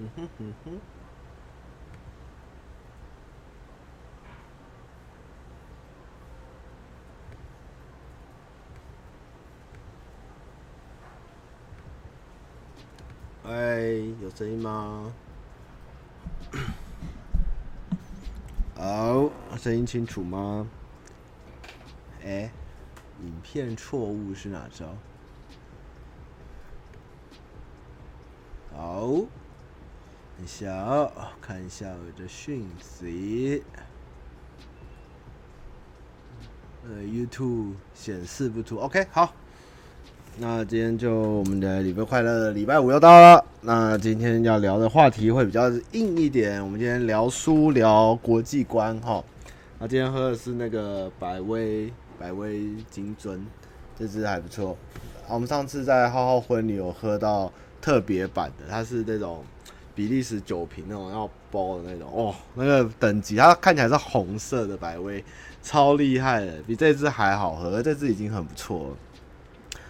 [0.00, 0.80] 嗯哼嗯哼。
[13.44, 13.80] 哎，
[14.22, 15.12] 有声音吗？
[18.74, 20.66] 好，声音清楚吗？
[22.24, 22.50] 哎，
[23.22, 24.86] 影片错误是哪招？
[28.72, 29.10] 好，
[30.42, 31.10] 一下，
[31.42, 33.62] 看一下我的讯息。
[36.84, 39.34] 呃，YouTube 显示不出，OK，好。
[40.38, 43.44] 那今天就我们的礼拜快乐礼拜五又到了。
[43.60, 46.62] 那今天要聊的话题会比较硬一点。
[46.64, 49.22] 我们今天聊书，聊国际观哈。
[49.78, 53.40] 那今天喝的是那个百威百威金樽，
[53.98, 54.78] 这支还不错。
[55.28, 59.44] 我们上次在浩浩婚礼有喝到特别版的，它是那种
[60.00, 65.22] 比利时酒瓶那种要包的那种哦，那个等级它看起来是红色的百威，
[65.62, 67.82] 超厉害的，比这只还好喝。
[67.82, 68.96] 这只已经很不错了。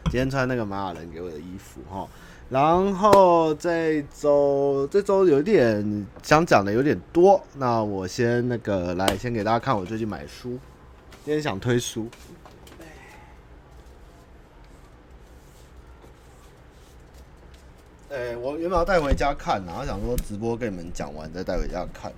[0.06, 2.08] 今天穿那个马雅人给我的衣服哈，
[2.48, 10.58] 然后这周这周有点想讲的有点多，那我先那个来先给大家看我最近买书，
[11.24, 12.08] 今天想推书，
[18.12, 22.12] 哎，我原本要带回家看，然后想说直播跟你们讲完再带回家看，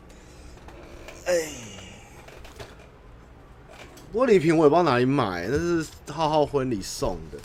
[1.26, 1.34] 哎，
[4.10, 7.38] 玻璃瓶我也不知道哪里买，那是浩浩婚礼送的。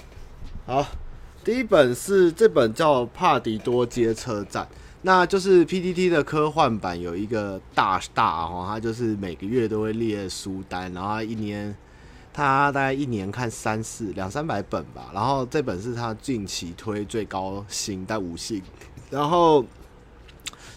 [0.65, 0.87] 好，
[1.43, 4.63] 第一本是这本叫《帕迪多街车站》，
[5.01, 11.75] 那就是 PTT 的科幻版，有一个大大哦，他就是每个月都会列书单，然后他一年
[12.37, 18.61] 他大概一年看三四两三百本吧，然后这本是他近期推最高星带五星，
[19.09, 19.65] 然后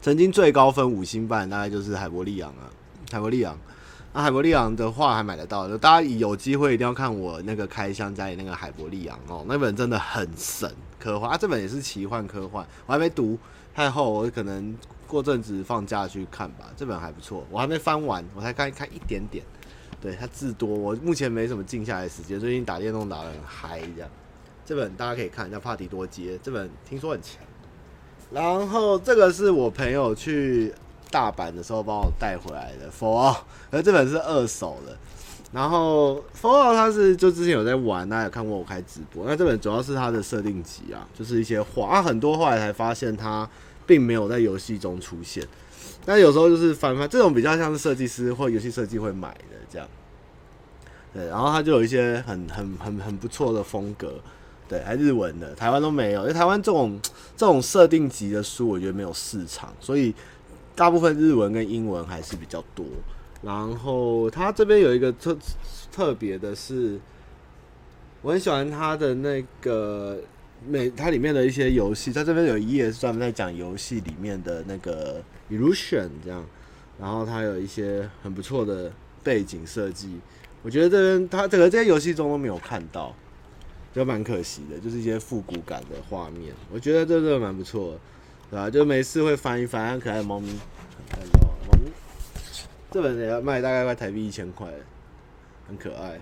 [0.00, 2.64] 曾经最高分五星半大概就是海伯利昂啊，
[3.12, 3.54] 海伯利昂。
[4.14, 13.38] 那、海伯利昂的话还买得到，就大家有机会一定要看我那个开箱家里那个海伯利昂哦，那本真的很神科幻啊，这本也是奇幻科幻，我还没读
[13.74, 14.74] 太厚，我可能
[15.06, 16.64] 过阵子放假去看吧。
[16.74, 19.44] 这本还不错，我还没翻完，我才看看一点点。
[20.00, 24.08] 对，它字多，我目前没什么静下来的时间，最近打电动打得很嗨这样。
[24.64, 27.42] 这本大家可以看，叫《帕迪多街》，这本听说很强。
[28.30, 30.74] 然后这个是我朋友去。
[31.12, 33.36] 大阪的时候帮我带回来的 For
[33.72, 34.96] 而这本是二手的。
[35.50, 39.24] 然后 For》他是就之前有在玩，大家有看过我开直播。
[39.26, 43.50] 那这本主要是它的设定集啊，就是一些画啊，很多后来才发现它
[43.84, 45.44] 并没有在游戏中出现。
[46.04, 49.88] 但有时候就是翻翻，这种比较像是设计师或游戏设计会买的这样。
[51.12, 54.20] 对，然后它就有一些很很很很不错的风格，
[54.68, 57.00] 对，还日文的，台湾都没有，因为台湾这种
[57.36, 60.14] 这种设定级的书，我觉得没有市场，所以。
[60.76, 62.86] 大部分日文跟英文还是比较多，
[63.42, 65.36] 然后它这边有一个特
[65.92, 66.98] 特别的是，
[68.22, 70.16] 我很喜欢它的那个
[70.66, 76.44] 每它里面的一些游戏，它这边有一页是专门在讲游戏里面的那个 illusion 这样，
[76.98, 80.20] 然后它有一些很不错的背景设计，
[80.62, 83.14] 我觉得这边它整个这些游戏中都没有看到，
[83.94, 87.98] 就蛮可惜的，就是一些复古感的画面，我觉得这个蛮不错的。
[88.50, 88.68] 对吧？
[88.68, 90.48] 就每次会翻一翻，很可爱的猫咪，
[91.08, 91.92] 看到猫咪，
[92.90, 94.66] 这本也要卖大概快台币一千块，
[95.68, 96.18] 很可爱。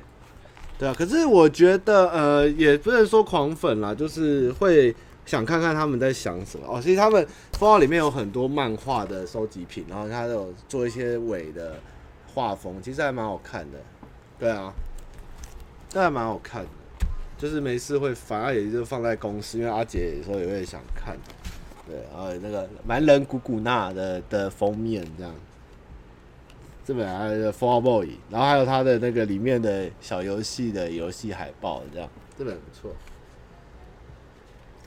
[0.79, 4.95] 对啊，可是我觉得呃，也不能说狂粉啦，就是会
[5.27, 6.81] 想看看他们在想什么哦。
[6.81, 11.75] 其实他们封号里面有很多漫画的收集品，然后他有做一些伪的
[12.33, 13.79] 画风，其实还蛮好看的。
[14.39, 14.73] 对啊，
[15.89, 16.69] 这还蛮好看的，
[17.37, 21.17] 就是没事会翻，而且就放在公司，因为阿杰有时候也会想看。
[21.89, 25.35] 对，然后那个蛮人古古纳的的封面这样，
[26.89, 32.09] 这本还有 Fall Out Boy，然后还有它的那个里面的小游戏的游戏海报这样，
[32.39, 32.91] 这本不错。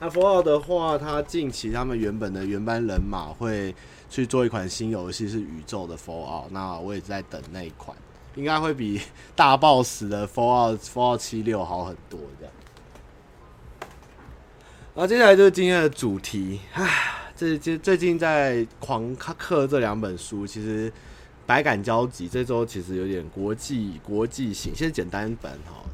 [0.00, 3.72] 那 Fall Out 的话，它近期他们原本的原班人马会
[4.10, 7.96] 去做一款新游戏，是宇宙的 Fall Out，那我也在等那一款，
[8.34, 9.00] 应该会比
[9.36, 12.52] 大 boss 的 Fall Out Fall Out 七六好很多这样。
[14.96, 20.92] 然后接下来就是今天的主题，唉，这这最近在狂嗑这两本书，其实
[21.52, 22.26] 百感交集。
[22.26, 25.84] 这周其实有点国际国际型，先简单本哈。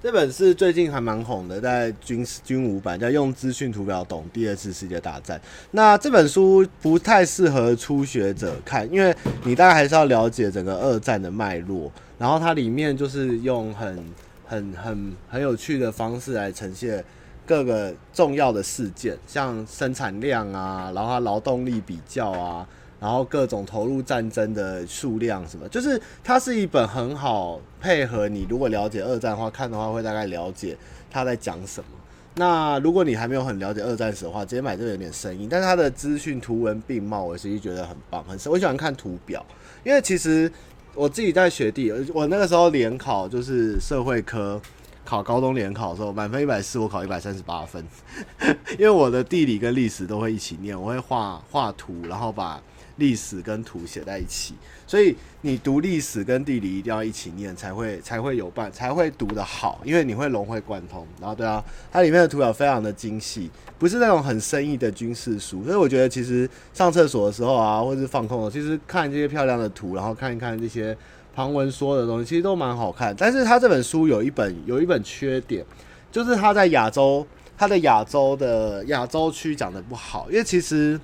[0.00, 5.36] 这本是最近还蛮红的，在军军武版叫《用资讯图表懂第二次世界大战》。
[5.72, 9.12] 那这本书不太适合初学者看，因为
[9.42, 11.90] 你大概还是要了解整个二战的脉络。
[12.16, 14.04] 然后它里面就是用很
[14.46, 17.04] 很很很有趣的方式来呈现。
[17.44, 22.68] 各个重要的事件，像生产量啊，然后它劳动力比较啊，
[23.00, 30.76] 然后各种投入战争的数量什么，就是它是一本很好配合你，如果了解二战的话，看的话会大概了解
[31.08, 31.86] 他在讲什么。
[32.34, 39.44] 那如果你还没有很了解二战史的话，直接买这个有点生硬，但是它的资讯图文并茂，我其实觉得很棒，很我喜欢看图表，
[39.84, 40.50] 因为其实
[40.94, 44.60] 我自己在学地，我那个时候联考就是社会科
[45.04, 47.84] 考高中联考的时候，满分一百四，我考一百三十八分，
[48.78, 52.60] 因为我的地理跟历史都会一起念，我会画画图，然后把。
[52.98, 54.54] 历史跟图写在一起，
[54.86, 61.06] 所以你读历史跟地理一定要一起念，才会才会有办，才会读得好，因为你会融会贯通。
[61.20, 63.48] 然后对啊，它里面的图表非常的精细，
[63.78, 65.62] 不是那种很生硬的军事书。
[65.64, 70.96] 所以我觉得其实上厕所的时候啊，或者是放空的，其实看这些漂亮的图，然后看一看这些
[71.34, 73.14] 旁文说的东西，其实都蛮好看。
[73.16, 75.64] 但是它这本书有一本有一本缺点，
[76.10, 77.24] 就是它在亚洲，
[77.56, 81.00] 它的亚洲的亚洲区讲的不好，因为其实。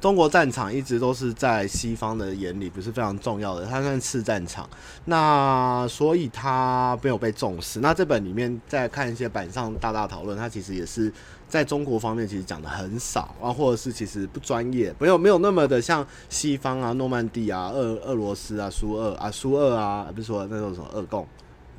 [0.00, 4.68] 中国战场一直都是在西方的眼里不是非常重要的，它算次战场，
[5.06, 7.80] 那所以它没有被重视。
[7.80, 11.12] 那这本里面在看一些板上大大讨论，它其实也是
[11.48, 21.26] 在中国方面其实讲的很少啊，或者是其实不专业，没有没有那么的像西方啊，诺曼底啊，俄俄罗斯啊，苏俄啊，苏俄啊，不是说那时候什么俄共，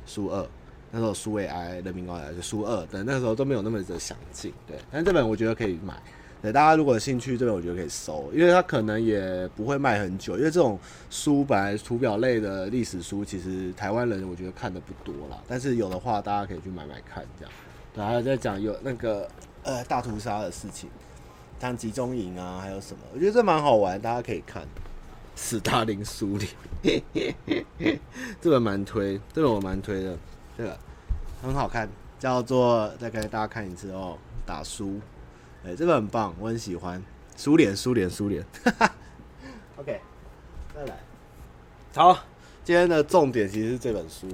[0.04, 0.46] 苏俄，
[0.90, 4.76] 那时候苏维埃人民共和国就苏俄等那个时候都没有那么的详尽，对。
[4.90, 5.94] 但这本我觉得可以买。
[6.42, 10.78] 对，大家如果有兴趣，这本我觉得可以收，因为它可能也不会卖很久，因为这种
[11.10, 15.38] 书本来图表类的历史书，其实台湾人我觉得看的不多啦。
[15.46, 17.52] 但是有的话，大家可以去买买看，这样。
[17.94, 19.28] 对，还有在讲有那个
[19.64, 20.88] 呃大屠杀的事情，
[21.60, 24.66] 像集中营啊，还有什么，我觉得这蛮好玩，大家可以看。
[25.36, 26.36] 斯大林苏
[26.82, 27.02] 联，
[28.42, 30.16] 这本蛮推，这本我蛮推的，
[30.58, 30.76] 这个
[31.40, 31.88] 很好看，
[32.18, 35.00] 叫做再给大家看一次哦，打书。
[35.62, 37.02] 哎、欸，这个很棒，我很喜欢。
[37.36, 38.42] 苏联，苏联，苏联。
[38.64, 38.92] 哈哈。
[39.76, 40.00] OK，
[40.74, 40.98] 再来。
[41.94, 42.24] 好，
[42.64, 44.26] 今天的重点其实是这本书。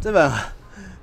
[0.00, 0.32] 这本，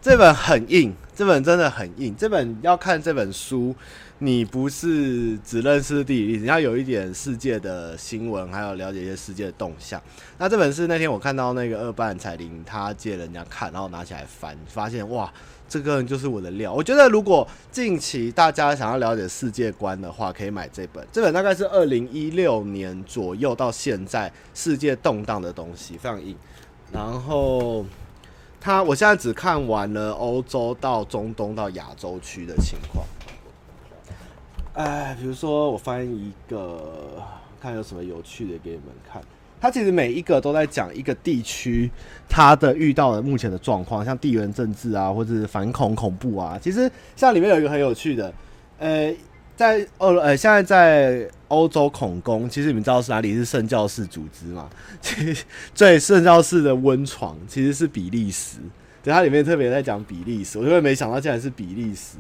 [0.01, 2.15] 这本很硬，这本真的很硬。
[2.15, 3.75] 这本要看这本书，
[4.17, 10.01] 你不是只认识地理，你要有一点世界的新闻，还有了解一些世界的动向。
[10.39, 15.31] 那这本是那天我看到那个二班彩铃，他借人家看，然后拿起来翻，发现哇。
[15.69, 16.73] 这个就是我的料。
[16.73, 21.05] 我觉得，如果近期大家想要了解世界观的话，可以买这本。
[21.11, 26.35] 这本大概是二零一六年左右到现在世界动荡的东西，非常硬。
[26.91, 27.85] 然后，
[28.61, 33.05] 他我现在只看完了欧洲到中东到亚洲区的情况。
[34.73, 37.21] 哎，比如说我翻一个，
[37.59, 39.21] 看有什么有趣的给你们看。
[39.59, 41.89] 它其实每一个都在讲一个地区
[42.29, 46.59] 它的遇到的目前的状况，像地缘政治啊，或者是反恐恐怖啊。
[46.61, 48.31] 其实像里面有一个很有趣的，
[48.77, 49.13] 呃，
[49.55, 54.69] 在欧呃现在在欧洲恐攻，其实你们知道是哪里是圣教士组织吗？
[55.01, 55.43] 其实
[55.73, 58.59] 最圣教士的温床其实是比利时，
[59.01, 62.17] 对，它里面特别在讲比利时，我就没想到竟然是比利时。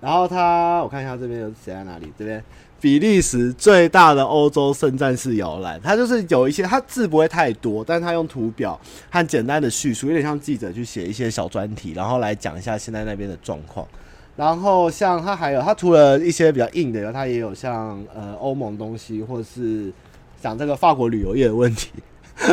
[0.00, 2.44] 然后它我看一下这边有写在哪里，这边。
[2.80, 8.78] 比利时最大的欧洲圣战士摇篮，它就是有一些，它字不会太多，但是它用图表
[9.10, 13.86] 和简单的叙述，有点像记者去写一些小专题，然后来讲一下现在那边的状况。
[14.36, 19.92] 然后像它还有，它除了一些比较硬的，然后它也有像呃欧盟东西，或是
[20.40, 21.90] 讲这个法国旅游业的问题。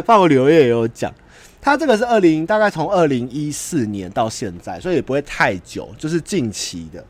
[0.03, 1.13] 法国旅游业也有讲，
[1.62, 7.05] 它这个是二零大概从二零一四年到现在，所以也不会太久，就是近期的。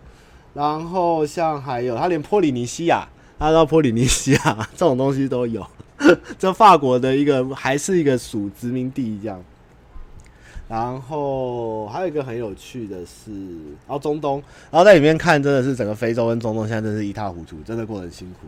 [0.56, 3.08] 然后像还有，他连波利尼西亚，
[3.38, 5.68] 他到波利尼西亚 这种东西都有，
[6.40, 9.44] 这法国的一个还是一个属殖民地这样。
[10.68, 13.32] 然后还有一个很有趣的是，
[13.86, 18.48] 然后中东，然后在里面看真的是整个非洲跟中东现在真是一塌糊涂，真的过得很辛苦。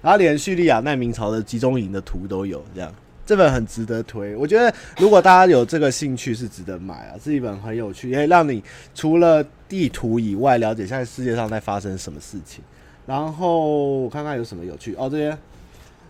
[0.00, 2.90] 然后连叙利亚难民潮的集中营的图都有这样。
[3.28, 12.64] 这本很值得推，我觉得如果大家有这个兴趣是值得买啊，是一本很有趣，也可以让你除了地图以外，了解现在世界上在发生什么事情。
[13.04, 15.36] 然后我看看有什么有趣哦，这边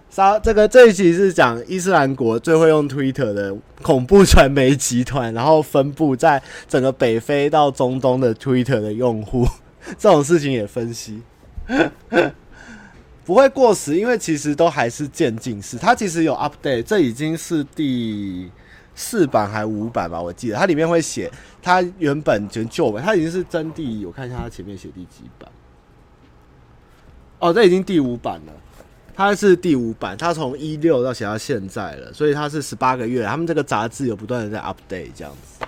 [0.08, 9.44] 杀这个这一集是讲伊斯兰国最会用 Twitter 的恐怖传媒集团，然后分布在整个北非到中东的 Twitter 的用户，
[9.98, 11.20] 这种事情也分析。
[13.28, 15.76] 不会过时，因为其实都还是渐进式。
[15.76, 18.50] 它其实有 update，这已经是第
[18.94, 20.18] 四版还五版吧？
[20.18, 21.30] 我记得它里面会写，
[21.60, 25.46] 它原本就旧版，它已经是真第一，我看一下它前面写第几版。
[27.38, 28.52] 哦，这已经第五版了，
[29.14, 33.26] 它是第五版，它从一六到写到现在了，所以它是十八个月。
[33.26, 35.66] 他们这个杂志有不断的在 update 这样子。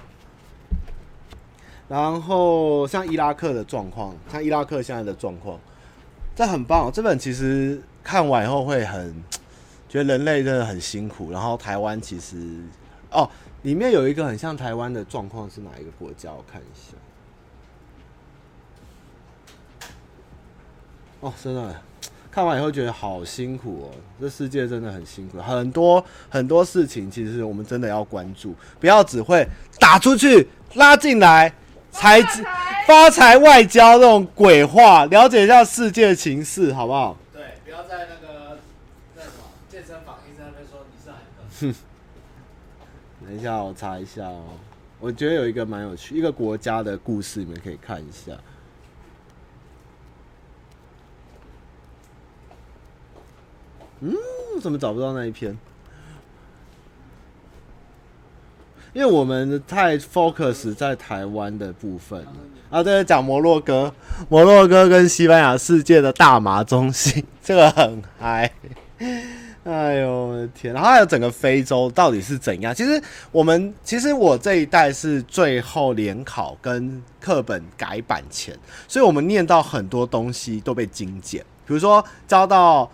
[1.89, 5.61] 然后像伊拉克的状况，像伊拉克现在的状况，
[6.41, 6.91] 这很棒。
[6.91, 9.15] 这本其实看完以后会很
[9.91, 11.31] 觉得人类真的很辛苦。
[11.31, 12.63] 然后台湾其实
[13.11, 13.29] 哦，
[13.61, 16.33] 里面有一个很像台湾的状况是哪一个国家？
[16.33, 16.97] 我看一下。
[21.21, 21.83] 哦，真的。
[22.33, 29.47] 看完以后觉得好辛苦哦，这世界真的很辛苦，很多很多事情其实我们真的要关注，不要只会
[29.79, 31.53] 打出去拉进来，
[31.91, 32.23] 财
[32.87, 37.17] 发财外交这种鬼话，了解一下世界情势好不好？
[37.33, 38.59] 对，不要在那个
[39.15, 41.79] 那什么健身房医生那边说你是海哥。
[43.27, 44.45] 等一下，我查一下哦，
[44.99, 48.33] 我觉得有一个蛮有趣，一个国家的故事，你们可以看一下。
[54.01, 54.17] 嗯，
[54.63, 55.57] 怎么找不到那一篇？
[58.93, 62.27] 因为我们太 focus 在台湾的部分
[62.71, 63.93] 啊，对，讲摩洛哥，
[64.29, 68.51] 摩洛哥跟西班牙世界的大麻中心， 这个很嗨。
[69.65, 70.73] 哎呦我的天！
[70.73, 72.75] 然后还有整个非洲到底是怎样？
[72.75, 78.57] 其实我们，其实我这一代是最后联考跟课本改版前，
[78.89, 82.91] 所以我们念到很多东西都被精简，比如说教到。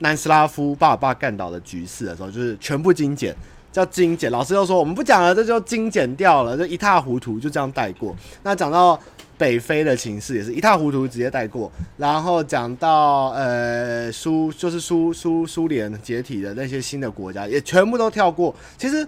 [0.00, 3.34] 南斯拉夫巴尔巴干倒的局势的时候，就是全部精简，
[3.78, 4.30] 要精简。
[4.30, 8.14] 老师又说我们不讲了，这就精简掉了，就一塌糊涂，就这样带过。
[8.42, 8.98] 那讲到
[9.36, 11.70] 北非的情势，也是一塌糊涂，直接带过。
[11.96, 18.54] 然后讲到呃苏，就是苏苏苏联解体的那些新的国家，也全部都跳过。
[18.76, 19.06] 其实。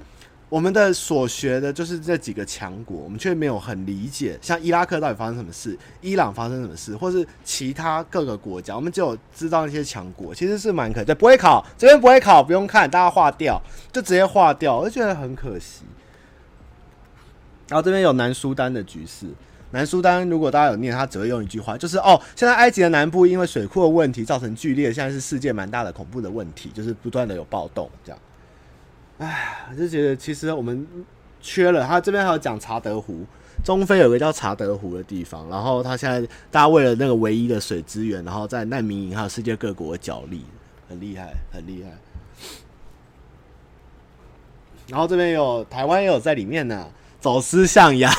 [0.50, 11.14] 我们的所学的就是这几个强国，我们却没有很理解，像伊拉克到底发生什么事，伊朗发生什么事，或是其他各个国家，我们只有知道那些强国，其实是蛮可惜。
[11.14, 15.84] 不会考，这边不会考，不用看，大家划掉，就直接划掉，我就觉得很可惜。
[17.68, 19.26] 然后这边有南苏丹的局势，
[19.70, 28.18] 南苏丹如果大家有念，他只会用一句话，就是哦，现在埃及的南部因为水库的问题造成剧烈，现在是世界蛮大的恐怖的问题，就是不断的有暴动这样。
[29.20, 30.86] 哎，我就觉得其实我们
[31.42, 31.86] 缺了。
[31.86, 33.26] 他这边还有讲查德湖，
[33.62, 40.42] 中非有个叫查德湖的地方，然后他现在大家为了那个唯一的水资源，然后在难民营还有世界各国角力，
[40.88, 41.90] 很厉害，很厉害。
[44.88, 46.88] 然后这边有台湾也有在里面呢，
[47.20, 48.10] 走私象牙，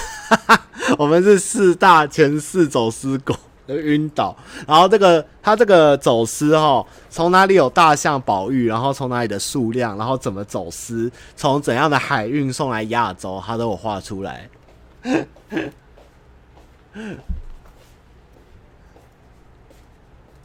[1.00, 3.36] 我们是四大前四走私国。
[3.76, 4.36] 晕倒，
[4.68, 14.50] 然后这个他这个走私哈，从哪里有大象宝玉，然后从哪里的数量，然后怎么走私，从怎样的海运送来亚洲，他都有画出来。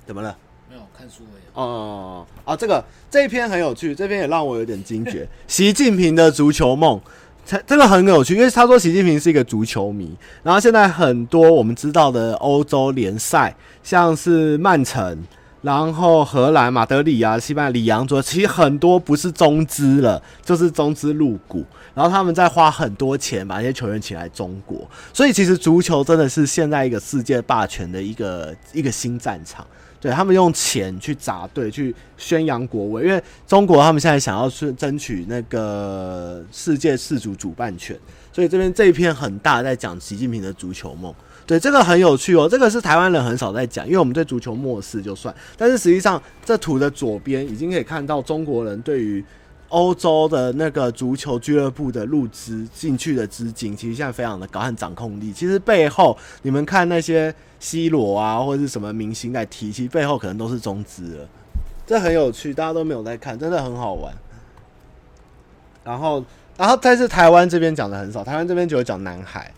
[0.07, 0.37] 怎么了？
[0.69, 1.43] 没有看书而已。
[1.55, 5.29] 哦哦哦啊，这个这一篇很有趣，这篇也让我有点惊觉。
[5.49, 7.01] 习近平的足球梦。
[7.65, 15.25] 这个很有趣，因为他说习近平是一个足球迷，然后现在很多我们知道的欧洲联赛，像是曼城，
[15.63, 29.65] 然后荷兰马德里啊，西班牙里昂足球，其实很多不是中资了，就是中资入股，然后他们在花很多钱把那些球员请来中国，所以其实足球真的是现在一个世界霸权的一个一个新战场。
[30.01, 37.99] 对，他们用钱去砸队，去宣扬国威，因为中国他们现在想要去争取那个世界四足主办权，
[38.33, 41.15] 所以这边这一篇很大在讲习近平的足球梦。
[41.47, 49.25] 对，这个很有趣哦，这个是台湾人很少在讲，因为我们对足球漠视就算，但是实际上这图的左边已经可以看到中国人对于。
[49.69, 55.33] 欧洲的那个足球俱乐部的入资进去的资金，其实现在非常的高，很掌控力。
[55.33, 61.29] 其实背后你们看那些 C 罗啊，或者是什么明星在踢，其实背后可能都是中资了。
[61.87, 64.13] 这很有趣，大家都没有在看，真的很好玩。
[65.85, 66.25] 然后，
[66.57, 69.53] 然后但是台湾这边讲的很少，台湾这边就有讲南海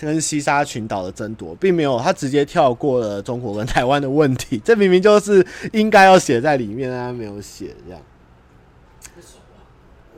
[0.00, 4.58] 跟西沙群岛的争夺，并没有他直接跳过了中国跟 台湾的问题。
[4.64, 8.00] 这明明就是应该要写在里面，但他没有写这样。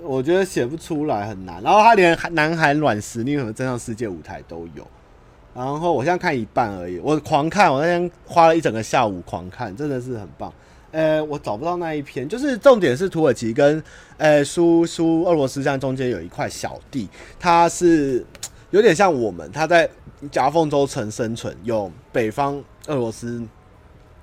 [0.04, 4.86] 我觉得写不出来很难，然后他连南韩软实力和真上世界舞台都有，
[5.54, 10.52] 然后我现在看一半而已，我狂看，我那天花了一整个下午狂看，真的是很棒。
[10.90, 13.82] 呃，我找不到那一篇，就是重点是土耳其跟
[14.18, 18.24] 呃苏苏俄罗斯这样中间有一块小地，它是
[18.70, 19.88] 有点像我们，它在
[20.30, 23.40] 夹缝中层生存，有北方俄罗斯，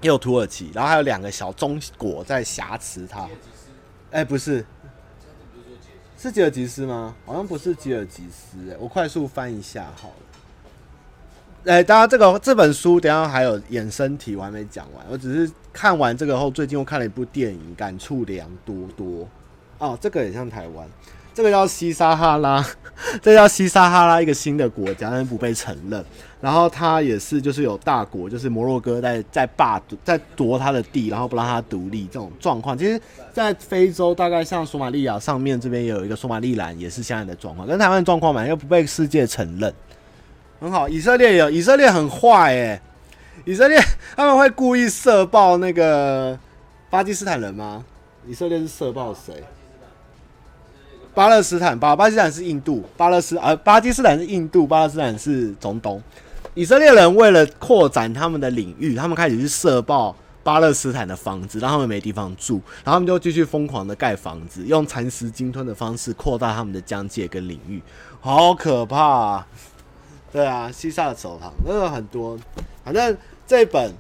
[0.02, 3.28] 也有土耳其，然后还有两个小中国在挟持它。
[4.12, 4.66] 哎，不是。
[6.22, 7.16] 是吉尔吉斯吗？
[7.26, 11.72] 好像不是吉尔吉斯，欸，我快速翻一下好了。
[11.72, 15.06] 哎，欸，大家这个这本书等下还有衍生题，我还没讲完。
[15.10, 19.26] 我只是看完这个后，最近又看了一部电影，感触良多多。
[19.78, 20.86] 哦，这个也像台湾，
[21.40, 22.62] 这个叫西撒哈拉
[23.22, 26.04] 这叫西撒哈拉一个新的国家，但是不被承认。
[26.42, 32.78] 然后他也是就是有大国，就是摩洛哥在在霸在夺他的地，然后不让他独立这种状况。
[32.78, 33.00] 其实，
[33.32, 39.74] 在非洲大概像索马利亚上面这边也有一个索马利兰，也是相应的状况，跟台湾状况嘛，又不被世界承认。
[40.60, 42.82] 很好，以色列有以色列很坏哎、
[43.46, 43.80] 以色列
[44.18, 46.38] 他们会故意射爆那个
[46.90, 47.86] 巴基斯坦人吗？
[48.28, 49.42] 以色列是射爆谁？
[51.14, 56.02] 巴勒斯坦，巴巴基斯坦是印度，巴勒斯呃巴基斯坦是印度，巴勒斯坦是中东。
[56.54, 67.82] 以色列人为了扩展他们的领域，他们开始去射爆巴勒斯坦的房子，让他们没地方住，然后他们就继续疯狂的盖房子，用蚕食鲸吞的方式扩大他们的疆界跟领域，
[68.22, 69.48] 好可怕啊！
[70.32, 72.38] 对啊，西萨的手堂真的很多，
[72.86, 73.92] 反正这本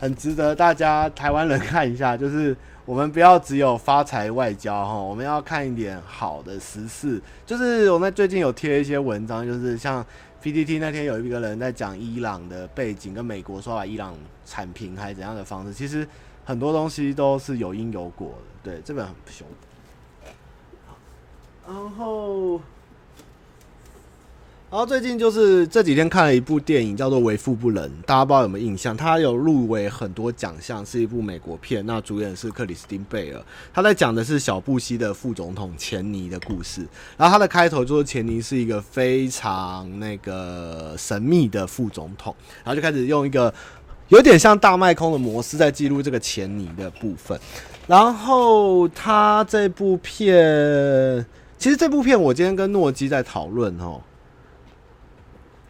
[0.00, 2.56] 很值得大家台湾人看一下，就是。
[2.84, 7.22] 我们不要只有发财外交哈，我们要看一点好的时事。
[7.46, 10.04] 就是我们最近有贴一些文章，就是像
[10.42, 16.06] PTT 那天有一个人在讲伊朗的背景，跟美国说把伊朗铲平还是怎样的方式，其实
[16.44, 18.34] 很多东西都是有因有果
[18.64, 18.70] 的。
[18.72, 19.46] 对，这本很凶。
[21.66, 22.60] 然后。
[24.70, 28.96] 然后最近就是这几天看了一部电影，叫做《为富不仁》，大家不知道有没有印象？
[28.96, 31.84] 它有入围很多奖项，是一部美国片。
[31.84, 33.42] 那主演是克里斯汀贝尔，
[33.74, 36.86] 他在讲的是小布希的副总统钱尼的故事。
[37.16, 43.52] 然后他的开头就是钱尼是一个非常那个神秘的副总统，然后就开始用一个
[44.06, 47.36] 有点像大麦空的模式在记录这个钱尼的部分。
[47.88, 51.26] 然后他这部片，
[51.58, 54.00] 其实这部片我今天跟诺基在讨论哦。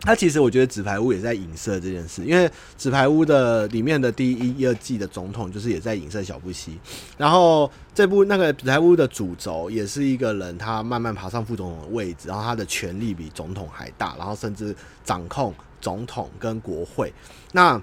[0.03, 6.79] 他其实我觉得纸牌屋也在影射这件事，因为纸牌屋的里面的第一、一二季的总统就是也在影射小布希，
[7.19, 17.13] 然后这部那个纸牌屋的主轴也是一个人，他慢慢爬上副总统的位置，然后他的权力比总统还大，然后甚至掌控总统跟国会。
[17.53, 17.79] 那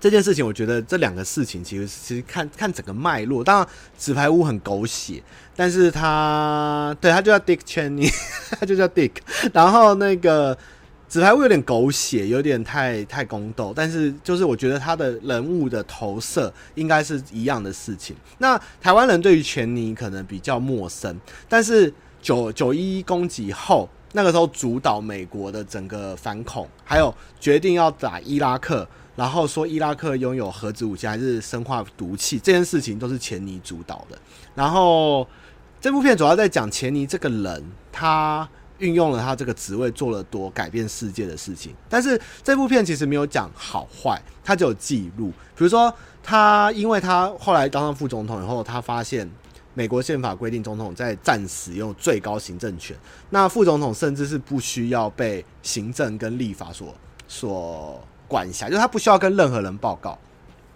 [0.00, 5.22] 这件事情，我觉得这两个事情其实其实看看整个脉络，当然纸牌屋很狗血，
[5.54, 8.10] 但是他对他就叫 Dick Cheney，
[8.58, 9.12] 他就叫 Dick，
[9.52, 10.56] 然后那个。
[11.12, 18.16] 纸牌屋有点狗血，有点太太宫斗，但是就是我觉得他的人物的投射应该是一样的事情。
[18.38, 21.14] 那台湾人对于钱尼可能比较陌生，
[21.50, 34.16] 但是九九一一攻击后，那个时候主导美国的整个反恐，还有决定要打伊拉克，然后说伊拉克拥有核子武器还是生化毒气，这件事情都是钱尼主导的。
[34.54, 35.28] 然后
[35.78, 38.48] 这部片主要在讲钱尼这个人，他。
[38.82, 45.30] 运用了他这个职位做了多改变世界的事情，但是这部片其实没有讲好坏，他只有记录。
[45.56, 49.30] 比如说，他因为他后来当上副总统以后，他发现
[49.72, 52.96] 美国宪法规定总统在战时用最高行政权，
[53.30, 56.92] 那副总统甚至是不需要被行政跟立法所
[57.28, 60.18] 所管辖，就是他不需要跟任何人报告。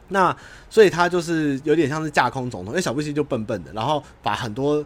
[0.09, 0.35] 那
[0.71, 4.85] 所以他就是有点像是架空总统，因为小布希就笨笨的，然后把很多。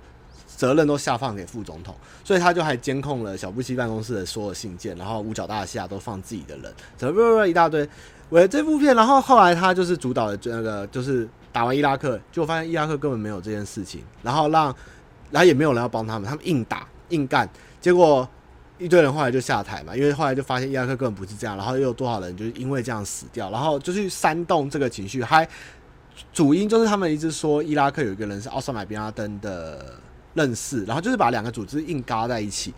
[0.61, 7.88] 责任都下放给副总统，所以他就还监控了小布希办公室的所有信件，然后五角大厦都放自己的人，怎么不不一大堆。
[8.29, 14.64] 为了这部片，然后后来他就是主导的那个，就是打完伊拉克，就发现伊拉克根本没有这件事情，然后让，
[15.31, 17.49] 然后也没有人要帮他们，他们硬打硬干，
[17.81, 18.29] 结果
[18.77, 25.49] 一堆人后来就下台嘛，因为后来就发现伊拉克根本不是这样，然后又有多少人就是因为这样死掉，然后就去煽动这个情绪，还
[26.35, 29.94] 主因就是他们一直说伊拉克有一个人是奥萨马宾拉登的。
[30.35, 32.73] 认识，然后就是把两个组织硬嘎在一起。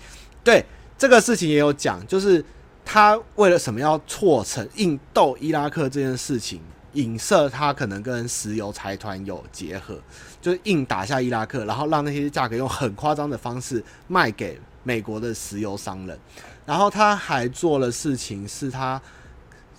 [0.45, 0.65] 对
[0.99, 2.45] 这个事情也有讲，就是
[2.85, 6.61] 他为了什么要促成硬斗伊拉克这件事情，
[6.95, 9.99] 影射他可能跟石油财团有结合，
[10.41, 16.19] 就是硬打下伊拉克，然后让那些价格用很夸张的方式卖给美国的石油商人。
[16.65, 19.01] 然后他还做了事情，是他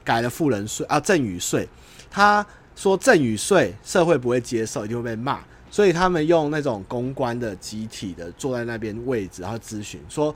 [0.03, 1.67] 改了富人税啊，赠与税。
[2.11, 5.39] 他说赠与税社会不会接受，一定会被骂。
[5.73, 10.33] 所以他们用那种公关的集体的坐在那边位置，然后咨询说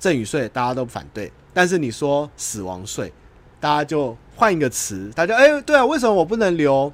[0.00, 3.12] 赠与税大家都反对，但是你说死亡税，
[3.60, 6.92] 大家就换一个词，大家哎、欸，对啊，为什么我不能留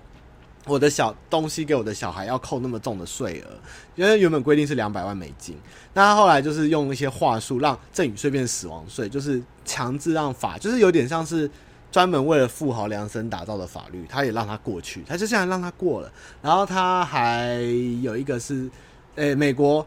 [0.67, 3.59] 我的小东西给我的小孩要扣那么重的税额？
[3.97, 5.57] 因为原本规定是两百万美金，
[5.95, 11.51] 那他后来就是用一些话术让赠与税变死亡税，就是强制让法，就是有点像是。
[11.91, 16.13] 专门为了富豪量身打造的法律，他也让他过去，他就这样让他过了。
[16.41, 17.55] 然后他还
[18.03, 18.71] 有一个是，
[19.17, 19.85] 诶、美国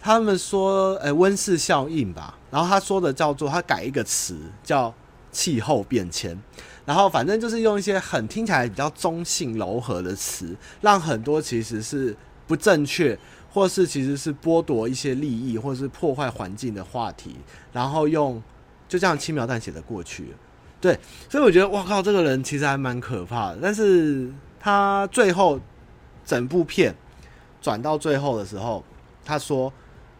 [0.00, 2.38] 他们说，诶、温室效应吧。
[2.50, 4.92] 然后他说的叫做，他改一个词叫
[5.30, 6.38] 气候变迁。
[6.86, 13.18] 然后反正就是用一些很听起来比较中性柔和的词，让很多其实是不正确
[13.52, 17.36] 或是其实是剥夺一些利益，或是破坏环境的话题，
[17.72, 18.40] 然后用
[18.88, 20.30] 就这样轻描淡写的过去了。
[20.86, 20.96] 对，
[21.28, 23.58] 所以我觉得哇靠，这个人其实还蛮可怕的。
[23.60, 25.58] 但是他最后
[26.24, 26.94] 整部片
[27.60, 28.84] 转到最后的时候，
[29.24, 29.72] 他说：“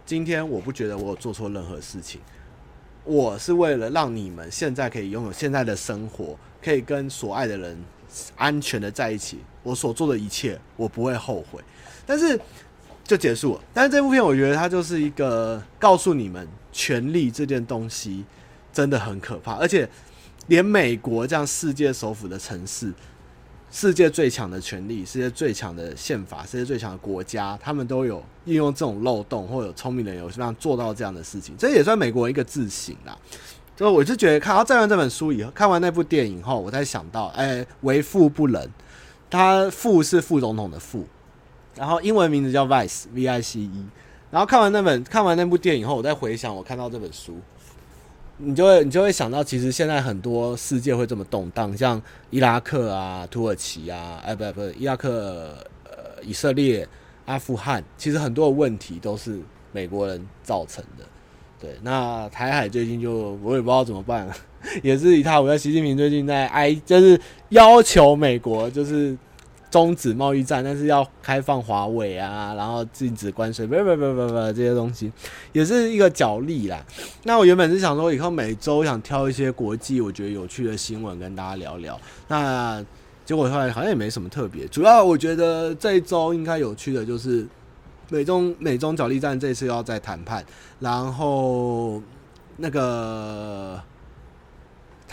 [0.05, 2.21] 今天我不觉得我有做错任何事情，
[3.05, 7.79] 我是为了让你们现在可以拥有现在的生活，可以跟所爱的人
[8.35, 9.39] 安全的在一起。
[9.63, 11.63] 我所做的一切，我不会后悔。”
[12.05, 12.37] 但是
[13.05, 13.61] 就结束了。
[13.73, 18.25] 但是这部片，我觉得它就是一个告诉你们，权力这件东西
[18.73, 19.89] 真的很可怕，而且。
[20.49, 22.93] 连美国这样世界首府的城市，
[23.71, 33.17] 世界最强的权力，世界最强的宪法，世界最强的国家，他们都有运用这种漏洞，或有聪明的人有这样做到这样的事情，这也算美国一个自省啦。
[33.77, 38.71] 就我就觉得看到再看这本书以后，看完那部电影后，我才想到，哎、为富不仁，
[39.29, 41.05] 他副是副总统的副，
[41.75, 43.87] 然后英文名字叫 Vice，V I C E。
[44.31, 47.39] 然后看完那本看完那部电影后，我再回想我看到这本书。
[48.39, 56.87] 你就会你就会想到，其实现在很多世界会这么动荡，像伊拉克啊、土耳其啊，哎，不不，伊拉克、呃、以色列、
[57.25, 59.41] 阿富汗，其实很多的问题都是
[59.73, 61.05] 美国人造成的。
[61.59, 64.29] 对，那台海最近就我也不知道怎么办，
[64.83, 65.57] 也是一塌糊涂。
[65.57, 67.19] 习近平最近在哀，就是
[67.49, 69.17] 要求美国就是。
[69.77, 75.13] 终止贸易战，但是要开放华为啊，然后禁止关税，不不不不不这些东西，
[75.53, 76.83] 也是一个角力啦。
[77.25, 82.01] 那我原本是想说，以后每周想挑一些国际我觉得有趣的新闻跟大家聊聊。
[82.27, 82.83] 那
[83.27, 87.47] 结果后来好像也没什么特别，主要我觉得这一周应该有趣的就是
[88.09, 90.43] 美中美中角力战这次要再谈判，
[90.81, 92.01] 然后
[92.57, 93.79] 那个。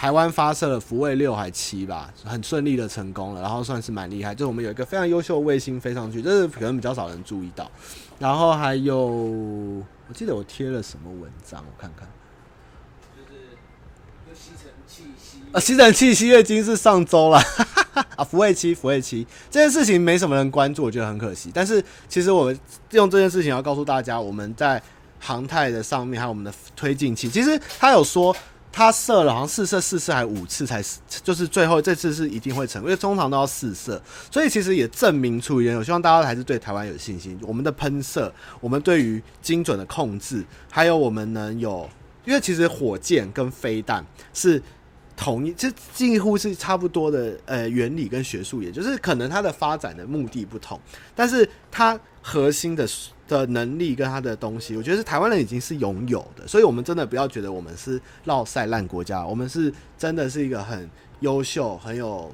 [0.04, 4.36] 台湾发射了福卫六还七吧，很顺利的成功了，然后算是蛮厉害。
[4.36, 7.72] 就是我们有一个非常优秀的卫星飞上去，这是可能比较少人注意到。
[8.20, 12.06] 然后还有，我记得我贴了什么文章，我看看。
[13.16, 17.42] 就是吸尘器吸啊，吸尘器吸月经是上周了
[18.18, 21.50] 啊，福卫七福卫七这件事情没什么人关注，我觉得很可惜。
[21.54, 22.60] 但是其实我们
[22.92, 24.84] 用这件事情要告诉大家，我们在
[25.22, 28.36] 航太的上面还有我们的推进器，其实他有说。
[28.76, 30.84] 他射了好像四射四射还五次才，
[31.24, 35.78] 就是最后这次是一定会成，因为通常都要四射，所以其实也证明出一点。
[35.78, 37.40] 我希望大家还是对台湾有信心。
[37.44, 41.88] 我们的喷射，我们对于精准的控制，还有我们能有，
[42.26, 44.60] 因为其实火箭跟飞弹是
[45.16, 50.82] 同一，这几乎是差不多的呃原理跟学术，也就是可能它的发展的目的不同，
[51.16, 52.90] 但是它核心的。
[53.28, 60.90] 的能力跟他的东西，我觉得是台湾人已经是拥有的，所以我们真的不要觉得我们是落赛烂国家，我们是真的是一个很
[61.22, 62.34] 优秀、很有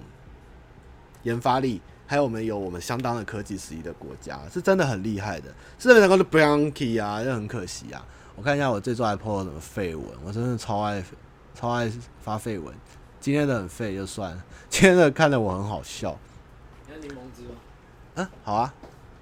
[1.23, 5.53] 研发力，还有我们有我们相当的科技实力的国家，是真的很厉害的。
[5.77, 8.03] 是那个的 Bianchi 啊，就很可惜啊。
[8.35, 11.03] 我看一下我这周还 po 了什么废文，我真的超爱
[11.53, 12.73] 超爱发废文。
[13.19, 16.17] 今天的很废就算了，今天的看得我很好笑。
[16.87, 17.55] 你要柠檬汁吗？
[18.15, 18.73] 嗯，好啊。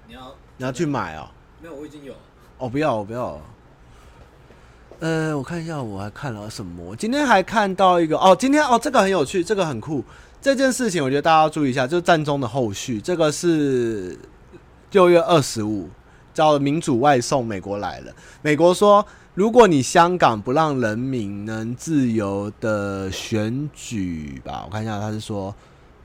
[0.06, 1.28] 你要你要去买哦、
[1.60, 2.14] 没有，我已经有。
[2.58, 3.40] 哦，不要，我不要。
[5.00, 6.94] 呃，我看一下，我还看了什么？
[6.94, 10.04] 今天还看到一个哦，今天哦，这个很有趣，这个很酷。
[10.40, 13.00] 这件事情我觉得大家要注意一下，就是战争的后续。
[13.00, 14.16] 这个是
[14.92, 15.88] 六月二十五，
[16.32, 18.12] 叫民主外送，美国来了。
[18.40, 25.52] 美国说，如果你香港不让人民能自由的选举吧，我看一下，他是说。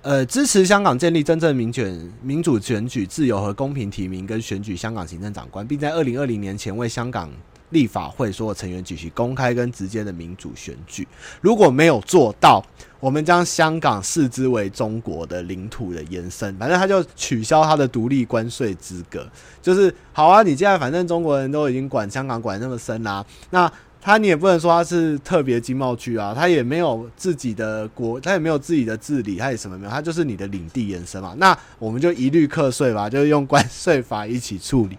[0.03, 7.31] 呃，支持香港建立真正民选、民主选举、自由和公平提名跟选举香港行政长官，并在二零二零年前为香港
[7.69, 11.07] 立法会所有成员举行公开跟直接的民主选举。
[11.39, 12.61] 如果没有做到，
[12.99, 16.53] 我们将香港视之为中国的领土的延伸。
[16.57, 19.25] 反正他就取消他的独立关税资格，
[19.61, 23.71] 就是好啊，你现在反正中国人都已经管香港管那么深啦，那。
[24.05, 31.33] 他你也不能说他是特别经贸区啊，他也没有自己的国，他也没有自己的治理，他也什么没有，他就是你的领地延伸嘛。
[31.37, 34.97] 那我们就一律课税吧，就用关税法一起处理。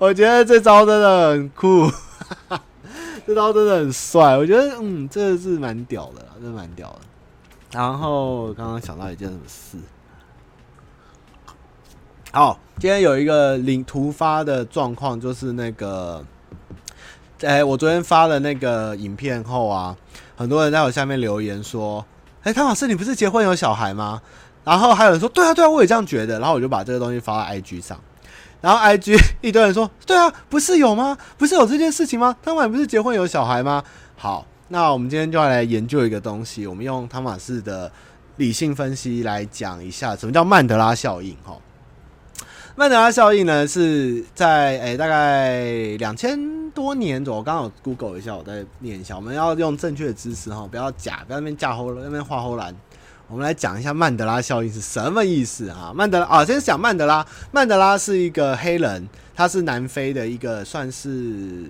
[0.00, 1.86] 我觉得这招真的很酷，
[3.26, 4.38] 这招真的很帅。
[4.38, 7.00] 我觉得嗯，这是蛮屌的，真的蛮屌的。
[7.72, 9.76] 然后刚刚想到一件什么事，
[12.32, 16.24] 好，今天有一个领突发的状况，就是那个。
[17.42, 19.96] 哎、我昨天发了那个影片后啊，
[20.36, 22.04] 很多人在我下面留言说
[22.44, 24.20] ：“哎、汤老师，你不是结婚有小孩吗？”
[24.62, 27.98] 然后还有人说：“对啊，对啊，我也这样觉得。”然后我就把这个东西发到 IG 上，
[28.60, 31.16] 然后 IG 一堆人说：“对啊，不是有吗？
[31.38, 32.36] 不是有这件事情吗？
[32.42, 33.82] 汤马不是结婚有小孩吗？”
[34.18, 37.90] 好，那我们今天就要来研究一个东西，我们用汤马士的
[38.36, 41.34] 理性分析来讲一下，什么叫曼德拉效应？
[41.42, 41.56] 哈。
[42.76, 45.64] 曼德拉效应呢，是在诶、大概
[45.98, 47.42] 两千多年左右。
[47.42, 49.16] 刚刚有 Google 一下，我再念一下。
[49.16, 52.74] 我们要用正确的知识哈，不要假，不要那边架后那边画后栏。
[53.28, 55.92] 我们来讲一下曼德拉效应是什么意思哈。
[55.94, 57.26] 曼德拉啊，先讲曼德拉。
[57.50, 61.66] 曼德拉是一个黑人，他是南非的一个算是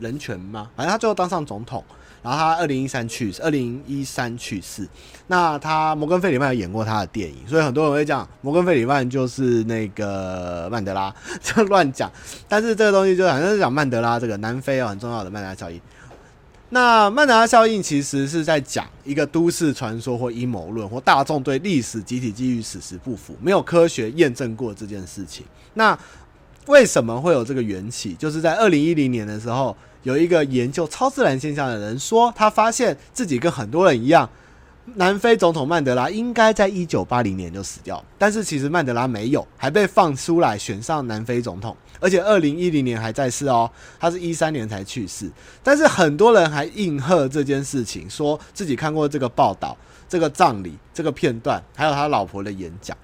[0.00, 1.84] 人权嘛，反正他最后当上总统。
[2.22, 4.86] 然后他二零一三去世，二零一三去世。
[5.30, 12.10] 那他摩根·费里曼有演过他的电影，所以很多人会讲摩根·费里曼就是那个曼德拉， 就乱讲。
[12.48, 15.80] 但是这个东西就反正是讲曼德拉这个南非很重要的曼德拉效应。
[16.70, 25.46] 那曼德拉效应其实是在讲一个都市传说或阴谋论，或大众对历史集体记忆史实不符，没有科学验证过这件事情。
[25.74, 25.96] 那
[26.66, 28.14] 为什么会有这个缘起？
[28.14, 29.76] 就是在二零一零年的时候。
[30.02, 34.26] 有一个研究超自然现象的人说，他发现自己跟很多人一样，
[34.94, 45.30] 南非总统曼德拉应该在一九八零年就死掉，但是其实曼德拉没有，还被放出来选上南非总统，而且二零一零年还在世哦，他是一三年才去世，
[45.62, 49.76] 但是很多人还应和这件事情，说自己看过这个报道、
[50.08, 52.96] 这个葬礼、这个片段，还有他老婆的演讲，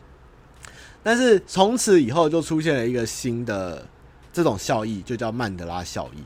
[1.05, 3.87] 但是从此以后就出现了一个新的
[4.33, 6.25] 这种效益，就叫曼德拉效益。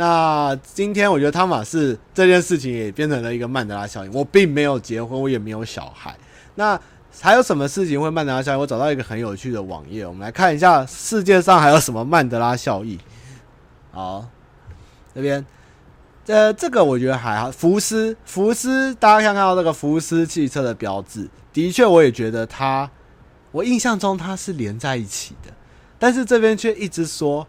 [0.00, 4.10] 那今天我觉得汤玛士这件事情也变成了一个曼德拉效应。
[4.14, 6.16] 我并没有结婚，我也没有小孩。
[6.54, 6.80] 那
[7.20, 8.58] 还有什么事情会曼德拉效应？
[8.58, 12.98] 我找到一个很有趣的网页，我们来看一下世界上还有什么曼德拉效应。
[13.90, 14.26] 好，
[15.14, 15.44] 这边，
[16.28, 17.50] 呃，这个我觉得还好。
[17.50, 22.90] 福斯，福斯，大家看看到这个福斯汽车的标志，的确，我也觉得它，
[23.50, 25.52] 我印象中它是连在一起的，
[25.98, 27.46] 但是这边却一直说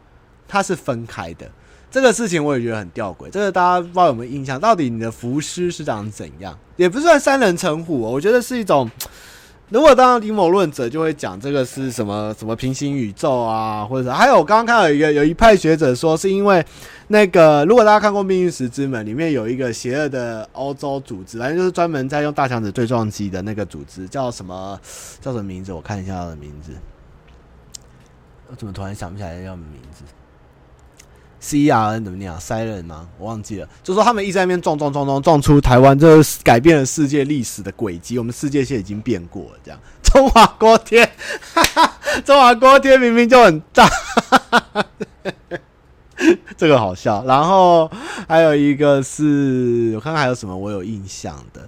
[0.50, 1.50] 它是分开的。
[1.92, 4.58] 这个事情我也觉得很吊诡，这个大家不知道有没有印象？
[4.58, 6.58] 到底你的福斯是长怎样？
[6.78, 8.90] 也不算三人成虎，我觉得是一种。
[9.70, 16.62] 如果当阴谋论者就会讲这个是什么什么平行宇宙啊，或者是还有我刚刚看到一个有一派学者说是因为
[17.08, 24.78] 那个，如果大家看过《命运石之门》，里面有一个邪恶的欧洲组织，反正就是专门在用大强子对撞机的那个组织，叫什么
[25.22, 25.72] 叫什么名字？
[25.72, 26.74] 我看一下他的名字，
[28.50, 30.04] 我怎么突然想不起来叫名字
[31.42, 33.10] ？C R N 怎么念啊？Siren 吗？
[33.18, 33.68] 我忘记了。
[33.84, 38.18] 就说他们一直在那边撞撞撞撞撞出台湾，这改变了世界历史的轨迹。
[38.18, 39.80] 我们世界线已经变过了，这样。
[40.04, 41.04] 中华锅贴，
[41.54, 44.86] 哈哈，中华锅贴明明就很大，哈哈哈，
[46.56, 47.24] 这个好笑。
[47.26, 47.90] 然后
[48.28, 51.68] 还有一个是我看看还有什么我有印象的。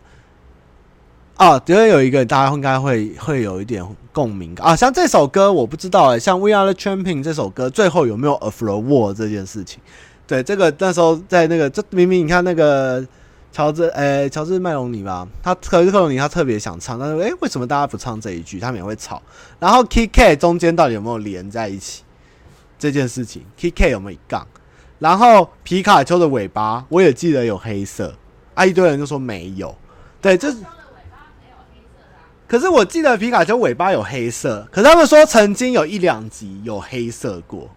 [1.44, 9.80] 啊，觉得有一个大家应该会会有一点共鸣啊，像这首歌我不知道哎、像《We Are the Champion》这首歌最后有没有 Of the War 这件事情？
[10.26, 13.06] 对，这个那时候在那个，这明明你看那个
[13.52, 18.62] 乔治，诶，乔治麦隆尼吧，他可是克隆尼他特别想唱，但是诶、欸，为什么大家不唱这一句？
[18.62, 19.22] 他们也会吵。
[19.60, 22.04] 然后 K K 中间到底有没有连在一起
[22.80, 24.48] 这件事情？K K 有没有杠？
[24.98, 28.16] 然后皮卡丘的尾巴我也记得有黑色，
[28.54, 29.76] 啊，一堆人就说没有，
[30.22, 30.50] 对，这。
[32.54, 37.68] 可是我记得皮卡丘尾巴有黑色，可是他们说曾经有一两集有黑色过，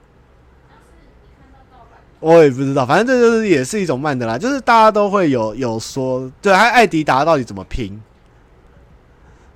[2.21, 7.99] 我也不知道，反正这就是也是一种曼德拉，就是大家都会有有说，对，还艾迪达到底怎么拼，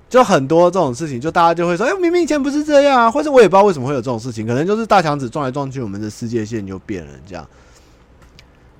[0.09, 7.47] 就很多这种事情，就大家就会说，哎，明明以前不是这样啊，或者我也不知道为什么会有这种事情，可能就是大强子撞来撞去，我们的世界线就变了这样。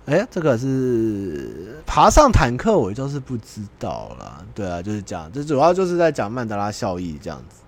[0.06, 4.46] 哎、这个是爬上坦克，我就是不知道了。
[4.54, 7.62] 对啊，就是讲，这主要就是在讲曼德拉效应这样子。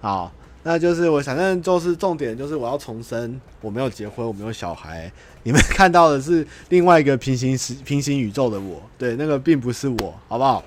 [0.00, 0.30] 好，
[0.62, 5.10] 那就是我反正就是重点，就是我要重申，我没有结婚，我没有小孩。
[5.42, 10.62] 你们看到的是另外一个平行时、平行宇宙的我，对，那个并不是我，好不好？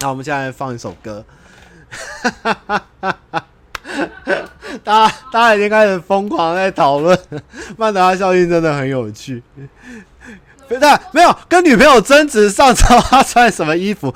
[0.00, 1.24] 那我们现在放一首歌。
[4.82, 7.18] 大家大家已经开始疯狂在讨论
[7.76, 9.42] 曼德拉效应，真的很有趣。
[10.66, 10.78] 对，
[11.12, 14.12] 没有跟女朋友争执上周她穿什么衣服，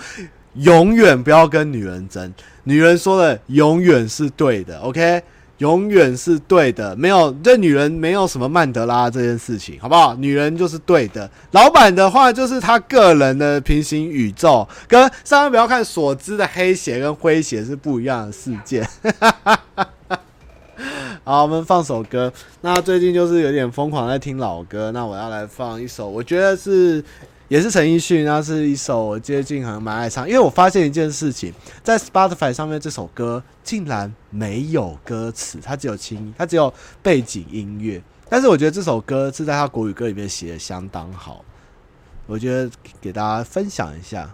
[0.55, 2.33] 永远不要跟女人争。
[2.65, 5.23] 女人说的永远是对的，OK，
[5.59, 6.97] 永远是对的。
[6.97, 10.15] 没有对女人没有什么曼德拉这件事情，好不好？
[10.15, 11.31] 女人就是对的。
[11.53, 18.87] 老板的话就是他个人的平行宇宙，跟上面不要看所知的黑鞋跟灰鞋是不一样的世界。
[21.25, 22.33] 好，我们放首歌。
[22.61, 27.03] 那最近就是有点疯狂在听老歌，那我要来放一首，我觉得是
[27.49, 30.27] 也是陈奕迅，那是一首我接近很蛮爱唱。
[30.29, 38.01] 因为我发现一件事情，在 Spotify 上面这首歌竟然没有歌词，它只有轻音，它只有背景音乐。
[38.29, 41.45] 但是我觉得这首歌是在他国语歌里面写的相当好，
[42.27, 44.31] 我觉得给大家分享一下。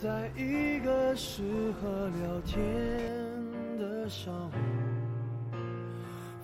[0.00, 1.42] 在一个适
[1.82, 1.88] 合
[2.22, 3.27] 聊天
[4.08, 4.52] 上午，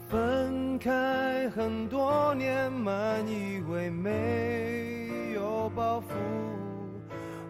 [0.07, 6.05] 分开很多年，满以为没有包袱，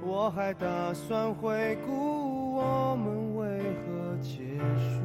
[0.01, 4.39] 我还打算回顾我们为何结
[4.79, 5.03] 束，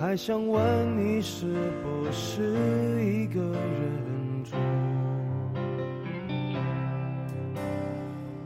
[0.00, 1.46] 还想问你是
[1.82, 4.56] 不是一个人住。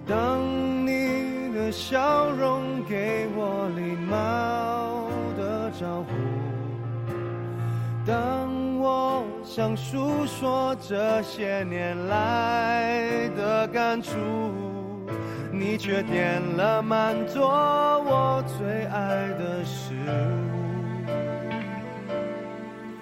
[0.05, 0.41] 当
[0.85, 1.22] 你
[1.63, 6.11] 的笑容给我礼貌的招呼，
[8.05, 14.13] 当我想诉说这些年来的感触，
[15.53, 19.95] 你却点了满桌我最爱的食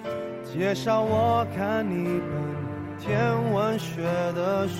[0.04, 0.12] 物，
[0.44, 2.34] 介绍我看一本
[2.98, 4.02] 天文学
[4.34, 4.76] 的书。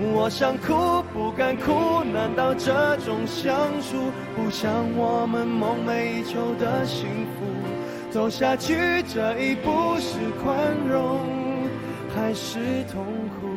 [0.00, 3.50] 我想哭不敢哭，难道这种相
[3.82, 7.44] 处不像我们梦寐以求的幸福？
[8.10, 10.56] 走下去这一步是宽
[10.88, 11.20] 容
[12.14, 12.58] 还是
[12.92, 13.04] 痛
[13.40, 13.48] 苦？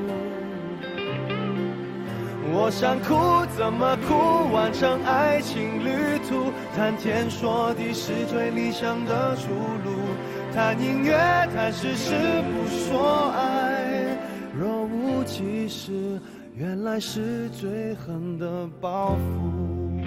[2.54, 4.52] 我想哭怎么哭？
[4.52, 9.54] 完成爱情旅途，谈天说地是最理想的出
[9.86, 9.92] 路。
[10.54, 11.16] 谈音乐，
[11.56, 12.12] 谈事实，
[12.52, 13.42] 不说爱，
[15.72, 16.20] 是。
[16.54, 20.02] 原来是最狠的报复。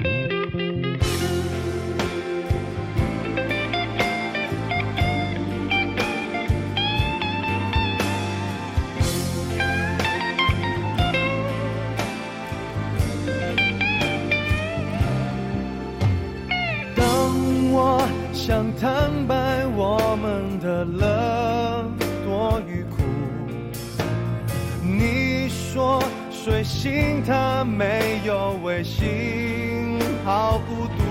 [26.85, 31.03] 睡醒，他没有微信，好孤独。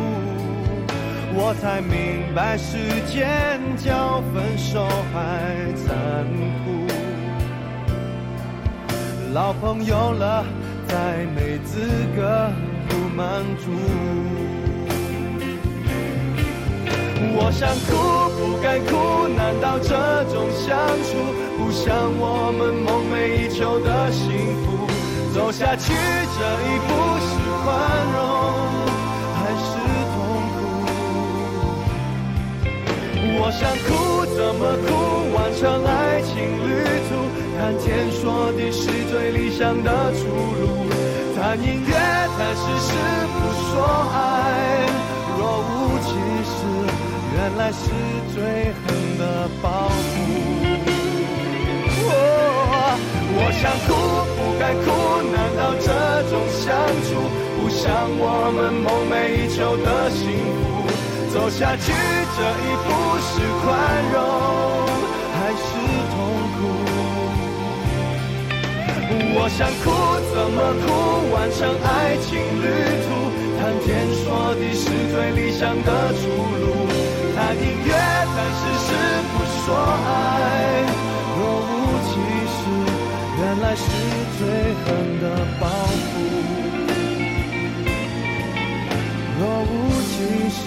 [1.34, 6.28] 我才明白，时间较分手还残
[6.64, 6.86] 酷。
[9.34, 10.46] 老朋友了，
[10.88, 12.52] 再没资格
[12.88, 13.72] 不满足。
[17.36, 19.90] 我想哭，不敢哭，难道这
[20.32, 21.18] 种相处
[21.58, 24.30] 不像我们梦寐以求的幸
[24.64, 24.83] 福？
[25.34, 26.90] 走下去这一步
[27.26, 27.28] 是
[27.64, 27.68] 宽
[28.14, 28.16] 容
[29.36, 29.66] 还是
[30.14, 30.16] 痛
[30.54, 30.56] 苦？
[33.40, 33.90] 我想哭
[34.36, 34.88] 怎么哭？
[35.34, 36.70] 完成爱情旅
[37.10, 37.12] 途，
[37.58, 38.22] 谈天说
[38.54, 40.62] 地是最理想的出路。
[41.36, 41.92] 谈音乐
[42.38, 42.94] 谈事实
[43.34, 43.74] 不说
[44.14, 44.16] 爱，
[45.36, 46.10] 若无其
[46.46, 46.56] 事，
[47.34, 47.90] 原来是
[48.36, 48.38] 最
[48.86, 48.86] 狠
[49.18, 50.04] 的报复。
[53.36, 53.90] 我想哭，
[54.64, 54.88] 再苦，
[55.36, 55.92] 难道这
[56.32, 56.72] 种相
[57.04, 57.20] 处
[57.60, 57.84] 不像
[58.16, 60.24] 我们梦寐以求的幸
[60.56, 60.88] 福？
[61.34, 62.88] 走下去这一步
[63.20, 63.68] 是宽
[64.16, 64.16] 容
[65.36, 65.68] 还是
[66.16, 66.16] 痛
[66.56, 66.64] 苦？
[69.36, 69.92] 我想哭，
[70.32, 70.88] 怎么哭？
[71.36, 72.32] 完成爱情
[72.64, 72.66] 旅
[73.04, 73.12] 途，
[73.60, 76.24] 谈天说地是最理想的出
[76.64, 76.88] 路。
[77.36, 77.92] 谈音乐，
[78.32, 78.88] 谈事实，
[79.28, 79.76] 不说
[80.08, 80.88] 爱，
[83.56, 83.84] 原来是
[84.40, 84.48] 最
[84.84, 85.26] 狠的
[85.62, 86.12] 报复，
[89.40, 89.72] 若无
[90.10, 90.16] 其
[90.50, 90.58] 事，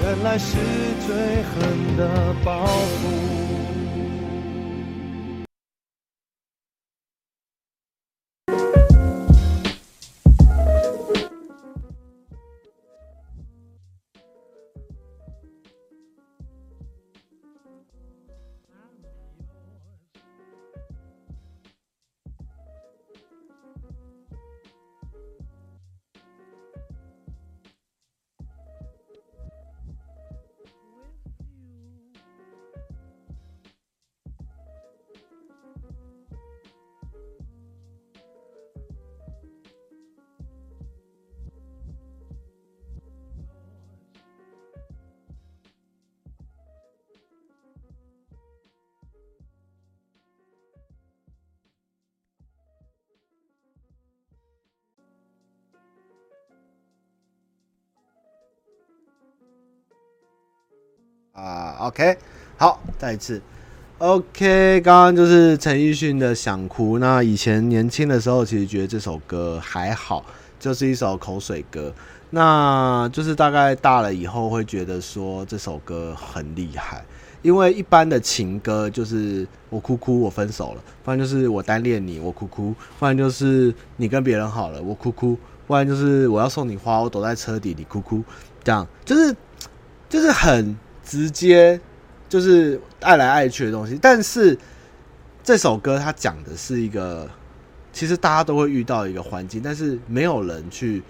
[0.00, 0.56] 原来是
[1.04, 1.10] 最
[1.42, 3.33] 狠的报复。
[61.84, 62.16] OK，
[62.56, 63.42] 好，再一次
[63.98, 66.96] ，OK，刚刚就是陈奕迅的《想哭》。
[66.98, 70.24] 那以前年轻的时候，其实觉得这首歌还好，
[70.58, 71.92] 就是一首口水歌。
[72.30, 77.04] 那就是大概大了以后，会觉得说这首歌很厉害，
[77.42, 88.24] 因为一般的情歌就是我哭哭我分手了，不然就是我单恋你我哭哭，不然就是你跟别人好了我哭哭，不然就是我要送你花我躲在车底你哭哭，
[88.64, 89.36] 这样就是
[90.08, 90.74] 就是很
[91.04, 91.80] 直接，
[92.28, 93.98] 就是爱来爱去的东西。
[94.00, 94.58] 但是
[95.42, 97.28] 这首歌它讲的是一个，
[97.92, 101.02] 其实大家都会遇到一个环境，但是没有人去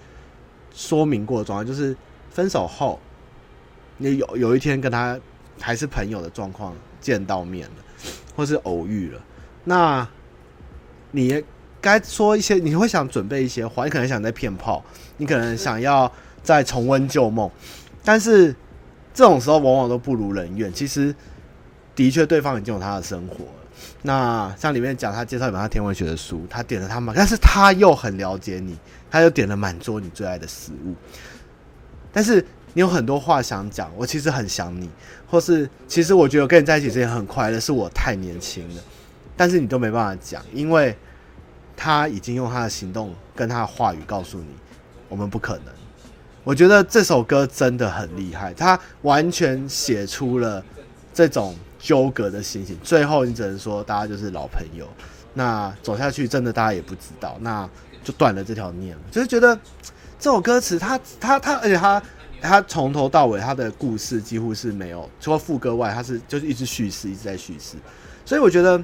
[0.73, 1.95] 说明过的状况，就是
[2.29, 2.99] 分手后
[3.97, 5.19] 你有有一天跟他。
[5.57, 7.75] 还是朋友的状况见到面了，
[8.35, 9.21] 或是偶遇了，
[9.63, 10.05] 那
[11.11, 11.41] 你
[11.79, 14.83] 该说一些，你会想准备一些话，你可能想再骗炮，
[15.15, 16.11] 你可能想要
[16.43, 17.49] 再重温旧梦，
[18.03, 18.53] 但是
[19.15, 20.71] 这种时候往往都不如人愿。
[20.71, 21.15] 其实
[21.95, 23.51] 的确，对方已经有他的生活了。
[24.03, 28.77] 那像里面讲，他介绍一本他天文学的书，他点了他满，但是他又很了解你，
[29.09, 30.93] 他又点了满桌你最爱的食物，
[32.13, 32.45] 但是。
[32.77, 34.89] 你有很多话想讲，我其实很想你，
[35.29, 38.83] 或是其实我觉得跟你在一起之前很快乐，是我太年轻了，
[39.37, 40.93] 但是你都没办法讲，因为
[41.77, 44.49] 他已经用他的行动跟他的话语告诉你，
[45.07, 45.67] 我们不可能。
[46.45, 50.63] 我觉得这首歌真的很厉害，他完全写出了
[51.13, 52.77] 这种纠葛的心情。
[52.81, 54.87] 最后你只能说，大家就是老朋友，
[55.33, 57.67] 那走下去真的大家也不知道，那
[58.03, 59.01] 就断了这条念了。
[59.11, 59.59] 就是觉得
[60.19, 62.01] 这首歌词，他他他，而且他。
[62.41, 67.75] 他从头到尾，他的故事几乎是没有，除了副歌外，他是就是一直叙事，一直在叙事。
[68.23, 68.79] 所以我觉得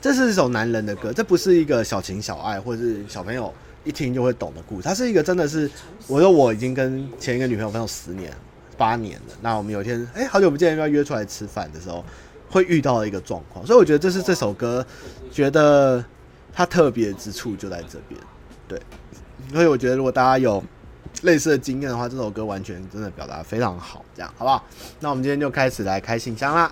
[0.00, 3.52] 这是一首男人的歌，这不是一个小情小爱或者是小朋友
[3.84, 4.82] 一听就会懂的故事。
[4.82, 5.70] 它是一个真的是，
[6.08, 8.32] 我说我已经跟前一个女朋友分手十年
[8.76, 12.04] 八年了，那我们有一天哎、好久不见要约出来吃饭的时候，
[12.50, 13.64] 会遇到的一个状况。
[13.64, 14.84] 所以我觉得这是这首歌
[15.30, 16.04] 觉得
[16.52, 18.20] 它特别之处就在这边，
[18.66, 18.80] 对。
[19.52, 20.62] 所以我觉得如果大家有。
[21.22, 24.62] 类似的经验的话，这首歌完全真的表达非常好，这样好不好？
[25.00, 26.70] 那我们今天就开始来开信箱啦。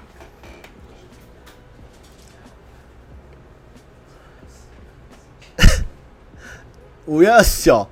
[7.06, 7.86] 五月二十九。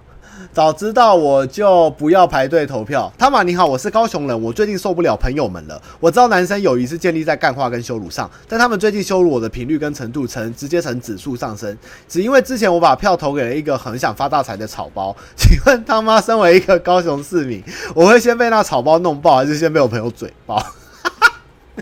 [0.53, 3.13] 早知道我就不要排队投票。
[3.19, 5.81] 他玛你好，我是高雄人，我最近受不了朋友们了。
[6.01, 11.77] 我知道男生友谊是建立在干话跟羞辱上，但他们最近羞辱我的频率跟程度呈直接呈指数上升，
[12.09, 15.15] 只因为之前我把票投给了一个很想发大财的草包。
[15.37, 17.63] 请问他妈，身为一个高雄市民，
[17.95, 20.65] 我会先被那草包弄爆，还是先被我朋友嘴爆？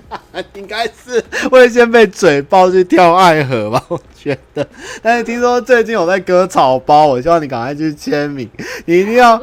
[0.54, 4.66] 应该是会先被嘴爆去跳爱河吧，我觉得。
[5.02, 8.48] 但是听说最近有在割草包，我希望你赶快去签名。
[8.84, 9.40] 你一定要。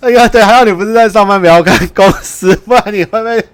[0.00, 3.46] 哎呀，对，还好你不是在上班，不要看公司，不然你会被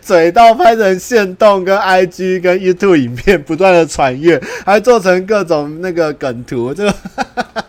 [0.00, 6.72] 嘴到拍成线动、跟 IG、跟 YouTube 影片不断的传阅，还做成各种那个梗图。
[6.72, 6.94] 这个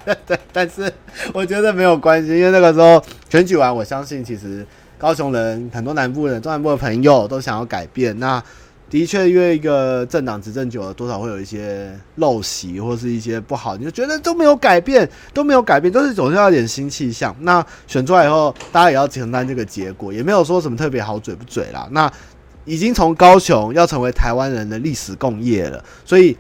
[0.28, 0.92] 对，但是
[1.34, 4.66] 我觉得没有关系，因为那个时候选举完，我相信其实。
[4.98, 8.18] 高雄人很多，南部人、中南部的朋友都想要改变。
[8.20, 8.44] 那
[8.90, 17.36] 的确，因为一个政党执政久了，多少会有一些陋习或是一些不好，你就觉得都没有改变，都没有改变，都是总是要点新气象。
[17.42, 21.86] 那选出来以后，大家也要承担这个结果，也没有说什么特别好嘴不嘴啦。
[21.92, 22.10] 那
[22.64, 26.38] 已经从高雄要成为台湾人的历史共业了，所以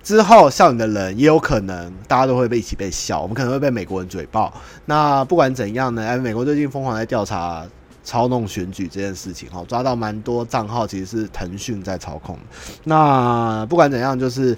[0.00, 4.54] 之后笑你的人也有可能大家都会被一起被笑，我们可能会被美国人嘴爆。
[4.86, 6.06] 那不管怎样呢？
[6.06, 7.66] 哎，美国最近疯狂在调查。
[8.02, 12.38] 操弄选举这件事情，哈，抓到蛮多账号，其实是腾讯在操控。
[12.84, 14.56] 那不管怎样，就是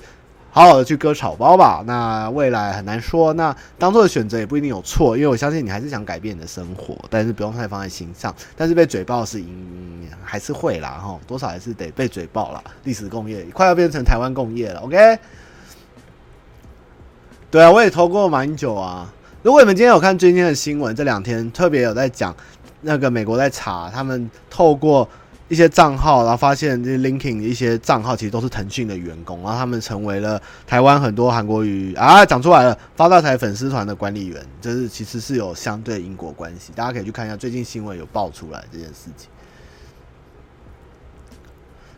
[0.51, 1.83] 好好的去割草包吧。
[1.87, 8.35] 那未来很难说，那当做的选择也不一定有错，因为我相信你还是想改变你的生活，但是不用太放在心上。
[8.57, 12.63] 但是被嘴爆是应还是会啦，哈，多少还是得被嘴爆了。
[12.85, 15.19] 历史共业快要变成台湾共业了，OK？
[17.51, 19.13] 对啊，我也投过蛮久啊。
[19.43, 22.35] 如果你们今天有看今天的新闻，这两天特别有在讲。
[22.83, 25.09] 那个美国在查，他们透过
[25.49, 39.29] 一些账号，然后发现这些 linking 一些账号其实都是腾讯的员工，然后他们成为了台湾很多韩国语啊，讲出来了，发大财粉丝团的管理员，就是其实是有相对因果关系，大家可以去看一下，最近新闻有爆出来这件事情。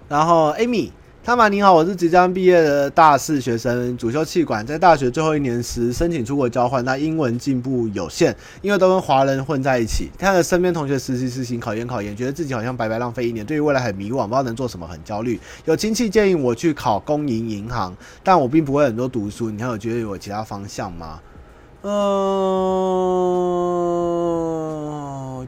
[0.08, 0.90] 然后 Amy。
[1.24, 15.40] 汤玛你好，我是即将毕业的大四学生，主修气管，在大学最后一年时申请出国交换，那英文进步有限，因为都跟华人混在一起，看着身边同学实习实习、考研考研，觉得自己好像白白浪费一年，对于未来很迷惘，不知道能做什么，很焦虑。
[15.64, 21.18] 有亲戚建议我去考公营银行，但我并不会很多读书，你还有觉得有其他方向吗？
[21.86, 21.90] 呃，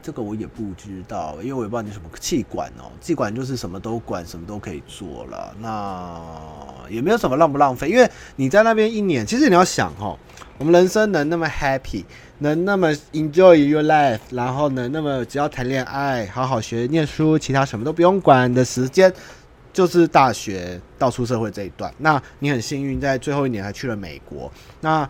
[0.03, 6.21] 这个我也不知道，因为我也不知道你什么气管哦，气管就是什么都管，什么都可以做了，那
[6.91, 10.15] 也没有什么浪不浪费，因为你在那边一年，其实你要想哦，
[10.59, 12.05] 我们人生能那么 happy，
[12.37, 19.11] 能那么 enjoy your life，然后能那么只要谈恋爱，好好学念书，其他什么都不用管的时间，
[19.73, 21.91] 就是大学到出社会这一段。
[21.97, 25.09] 那你很幸运，在最后一年还去了美国，那。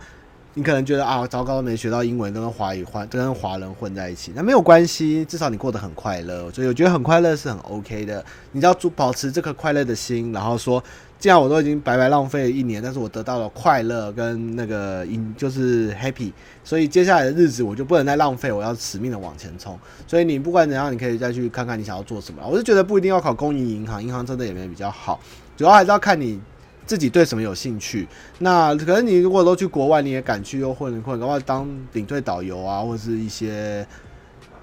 [0.58, 4.32] 你可能觉得啊，糟糕，没学到英文，跟华语混，都跟华人混在一起。
[4.34, 6.50] 那没有关系，至少你过得很快乐。
[6.50, 8.24] 所以我觉得很快乐是很 OK 的。
[8.50, 10.82] 你要保持这颗快乐的心，然后说，
[11.16, 15.06] 既然我都已经白白浪费了一年，但是我得到了快乐跟那个
[15.36, 16.32] 就是 happy，
[16.64, 19.78] 所以接下来的日子我就不能再浪费，我要死命的往前冲。
[20.08, 22.42] 所以你不管怎样，你可以再去看看你想要做什么。
[22.44, 25.20] 我是觉得不一定要考公营银行，银行真的也没比较好，
[25.56, 26.40] 主要还是要看你。
[26.88, 28.08] 自己对什么有兴趣？
[28.38, 33.86] 那可能你如果都去国外，你也敢去又混混，然后当领队导游啊，或者是一些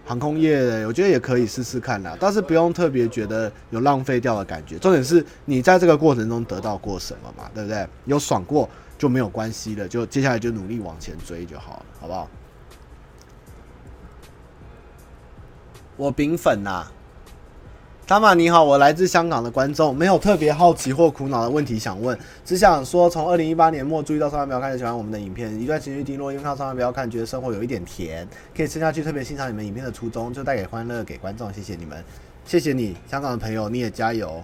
[0.04, 2.18] 航空业的，我觉得也可以试试看啦。
[2.20, 4.80] 但是不用特别觉得有浪费掉的感觉。
[4.80, 7.48] 重点是你在这个过程中得到过什么嘛？
[7.54, 7.88] 对不对？
[8.06, 8.68] 有爽过
[8.98, 12.28] 就没有关系了，就接下来就努力往前追就好了，好不好？
[15.96, 16.88] 我饼粉呐。
[18.08, 32.04] 汤玛你好，我来自香港的观众，没有特别好奇或苦恼的问题想问，只想说从二零一八年末注意到上班不要看，喜欢我们的影片，一段情绪低落，因为看上班不要看，觉得生活有一点甜，可以吃下去，特别欣赏你们影片的初衷，就带给欢乐给观众，谢谢你们，
[32.46, 34.44] 谢谢你，香港的朋友，你也加油，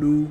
[0.00, 0.26] 噜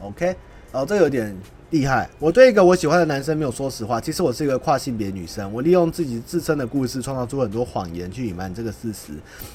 [0.00, 0.34] ，OK，
[0.72, 1.36] 哦，这有点。
[1.70, 2.10] 厉害！
[2.18, 4.00] 我对一个我喜欢的男生没有说实话。
[4.00, 5.52] 其实我是一个跨性别女生。
[5.52, 9.12] 我利用自己自身的故事，创造出很多谎言去隐瞒这个事实，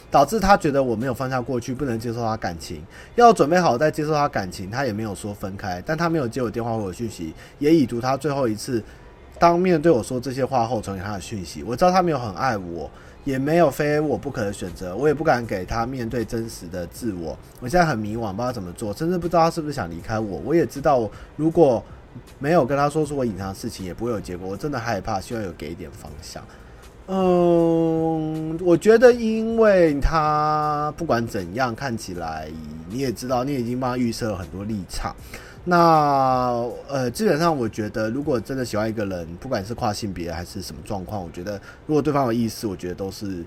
[0.10, 2.82] 导致他觉得我没有放下过去，不能接受他感情。
[3.16, 8.82] 要准备好再接受他感情，他也没有说分开，但他没有接我电话或讯息，也已读他最后一次
[9.38, 11.64] 当面对我说这些话后传给他的讯息。
[11.64, 12.90] 我知道他没有很爱我。
[13.26, 17.36] 也没有非我不可的选择，我也不敢给他面对真实的自我。
[17.60, 20.40] 我现在很迷惘，不知道怎么做，甚至不知道他是不是想离开我。
[20.46, 21.84] 我也知道，如果
[22.40, 24.48] 没有跟他说出我隐藏的事情，也不会有结果。
[24.48, 26.44] 我真的害怕，希望有给一点方向。
[27.08, 32.50] 嗯，我觉得，因为他不管怎样，看起来
[32.90, 35.16] 你也知道，你已经帮他预设了很多立场。
[35.64, 43.46] 那呃，基本上我觉得，如果真的喜欢一个人，不管是跨性别还是什么状况，我觉得如果对方有意思，我觉得都是，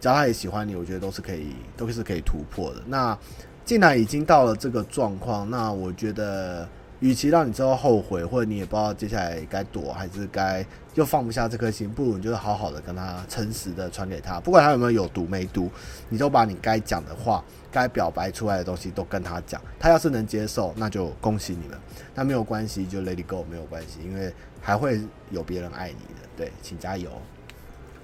[0.00, 2.80] 只要他也喜欢你，我觉得都是可以，都是可以突破的。
[2.86, 3.18] 那
[3.64, 6.68] 既然已经到了这个状况，那我觉得。
[7.02, 15.68] 与其让你之后后悔，或者你也不知道接下来该躲还是该又放不下这颗心，不如你就是好好的跟他诚实的传给他，不管他有没有有读没读，
[16.08, 19.60] 你都把你该讲的话、该表白出来的东西都跟他讲。
[19.80, 21.76] 他要是能接受，那就恭喜你们；
[22.14, 25.00] 那没有关系，就 let it go，没有关系，因为还会
[25.30, 26.22] 有别人爱你的。
[26.36, 27.10] 对，请加油！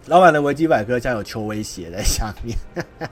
[0.07, 2.59] 老板的维基百科将有秋威胁在下面。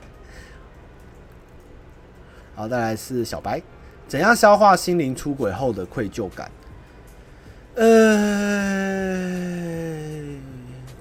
[2.57, 3.63] 好，再来是小白。
[4.09, 6.51] 怎样消化心灵出轨后的愧疚感？
[7.75, 7.85] 呃，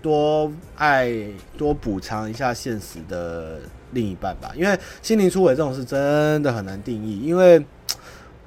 [0.01, 1.09] 多爱
[1.55, 3.59] 多补偿一下现实的
[3.91, 4.51] 另一半吧。
[4.55, 7.63] 因为心灵出轨这种事真的很难定义，因为，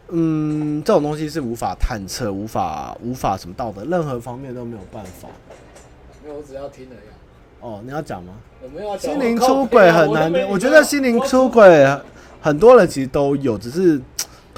[0.09, 5.29] 嗯，这种东西是无法探测、无法无法什么道德，任何方面都没有办法。
[6.23, 7.01] 没有，我只要听了呀。
[7.61, 8.35] 哦，你要讲吗？
[8.63, 8.99] 我没有。
[8.99, 11.87] 心灵出轨很难的，我觉得心灵出轨
[12.43, 14.03] 很多人其实都有，只是。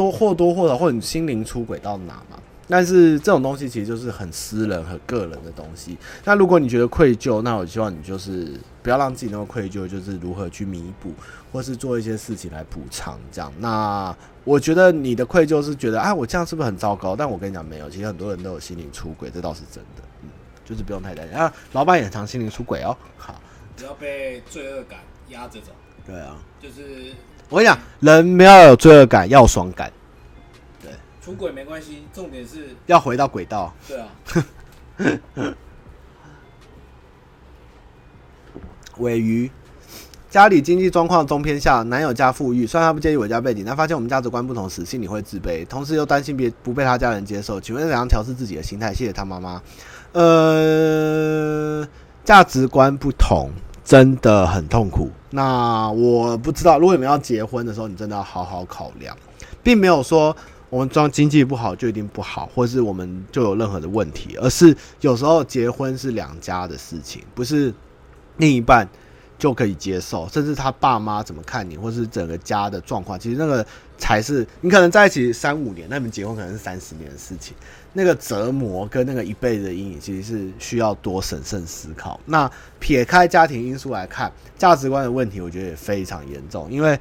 [0.01, 2.39] 多或多或少，或者你心灵出轨到哪嘛？
[2.67, 5.99] 但是这种东西其实就是很私人和个人的东西。
[6.25, 11.13] 那如果你觉得愧疚，那我希望你就是不要让自己那么愧疚，就是如何去弥补，
[11.53, 13.53] 或是做一些事情来补偿这样。
[13.59, 17.15] 那我觉得你的愧疚是觉得，啊，我这样是不是很糟糕？
[17.15, 20.03] 但我跟你讲，没有，其实很多人都有心灵出轨，这倒是真的。
[20.23, 20.31] 嗯，
[20.65, 21.53] 就是不用太担心啊。
[21.73, 22.97] 老板也常心灵出轨哦。
[23.19, 23.39] 好，
[23.77, 25.73] 不要被罪恶感压着走。
[26.07, 27.13] 对啊，就是。
[27.51, 29.93] 我跟你讲，人不要有罪恶感，要爽感。
[30.81, 33.75] 对，出轨没关系，重点是要回到轨道。
[33.87, 34.07] 对啊。
[38.99, 39.51] 尾鱼，
[40.31, 47.61] 家里经济状况中偏下，男友家富裕，虽然他不介意我家背景，但发现我们价值观不同时，心里会自卑，同时又担心别不被他家人接受。
[47.61, 48.95] 请问怎样调试自己的心态？
[48.95, 49.61] 谢谢他妈妈。
[50.13, 51.85] 呃，
[52.25, 53.51] 价值观不同。
[53.83, 55.11] 真的很痛苦。
[55.31, 59.17] 那我不知道，如果你们要结婚的时候，你真的要好好考量，
[59.63, 60.37] 并没有说
[60.69, 67.73] 我们装经济不好就一定不好，或是我们就有任何的问题，而是有时候结婚是两家的事情，不是
[68.39, 68.89] 另一半
[69.39, 73.65] 就可以接受，甚至他爸妈怎么看你，或是整个家的状况，其实那个
[73.97, 77.55] 才是你可能在一起三五年，那你们结婚可能是三十年的事情。
[77.93, 82.21] 那个折磨跟那个一辈子的阴影，其实是需要多审慎思考。
[82.27, 86.71] 那撇开家庭因素来看，价值观的问题，我觉得也非常严重。
[86.71, 86.97] 因为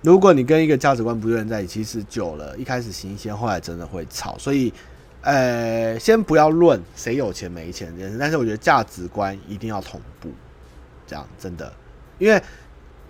[0.00, 4.36] 如果你跟一个价值观不对的人在一起，其实久了，一开始新鲜，后来真的会吵。
[4.36, 4.72] 所以，
[5.20, 10.28] 呃，先不要论谁有钱没钱这件事，但是我觉得价值观一定要同步，
[11.06, 11.72] 这样真的。
[12.18, 12.42] 因为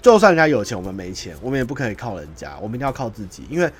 [0.02, 3.72] 就算人家有钱，我们没钱，我们也不可以靠人家，我们一定要靠自己，因为。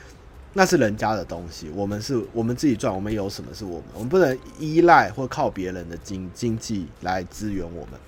[0.55, 7.99] 那是人家的东西，我们是我们自己赚，我们有什么是我们，我们不能依赖或靠别人的经经济来支援我们。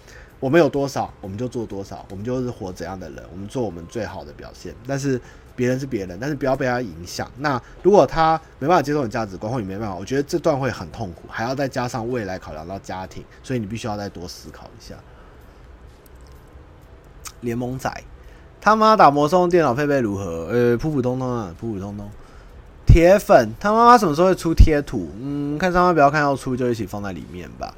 [0.41, 4.75] 我们有多少，我们就做多少，我们就是活怎样的人，我们做我们最好的表现。
[4.87, 5.19] 但是
[5.57, 7.31] 别人是别人，但是不要被他影响。
[7.39, 14.95] 那如果他没办法接受你价值观，或你没办法，我觉得这段会很痛苦，还要再加上未来考量到家庭，所以你必须要再多思考一下。
[17.41, 17.91] 联盟仔，
[18.61, 20.49] 他妈打魔兽电脑配备如何？
[20.51, 22.11] 呃，普普通通啊，普普通通。
[22.95, 25.11] 铁粉，他妈妈什么时候会出贴图？
[25.21, 27.75] 嗯，看上面不要看要出就一起放在里面吧。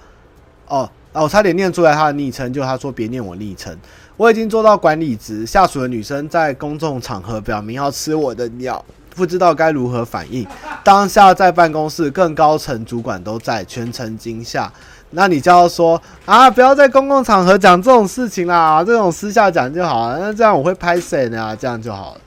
[0.66, 3.74] 哦，哦，我差点念出来他的昵称，就他说别念我昵称。
[4.18, 10.46] 我已经做到管理职，下属的女生在公众场合表明要吃我的鸟，不知道该如何反应。
[10.84, 14.70] 当下在办公室，更高层主管都在，全程惊吓。
[15.12, 20.18] 那你就要说啊，不要在公共场合讲这种事情啦，这种私下讲就好了。
[20.18, 21.56] 那这样我会拍谁呢？
[21.58, 22.20] 这样就好了。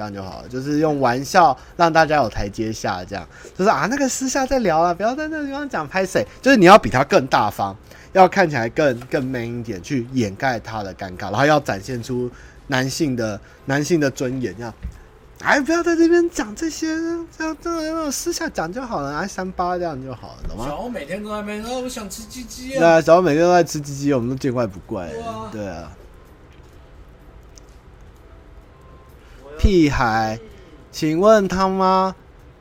[0.00, 7.76] 这样就好了，就是用玩笑让大家有台阶下，这样就是啊，那个私下再聊啊，不要在那个地方讲拍谁，就是你要比他更大方，
[8.14, 12.30] 要看起来更更 man 一点，去掩盖他的尴尬，然后要展现出
[12.68, 14.72] 男性的男性的尊严，这样，
[15.42, 16.86] 哎，不要在这边讲这些，
[17.36, 20.64] 这样这样私下讲就好了，哎，三八这样就好了，懂吗？
[20.66, 22.78] 小欧每天都在那边，哦，我想吃鸡鸡啊。
[22.78, 25.10] 对啊，小欧每天都在吃鸡鸡，我们都见怪不怪。
[25.52, 25.92] 对啊。
[29.60, 30.40] 屁孩，
[30.90, 32.14] 请问他妈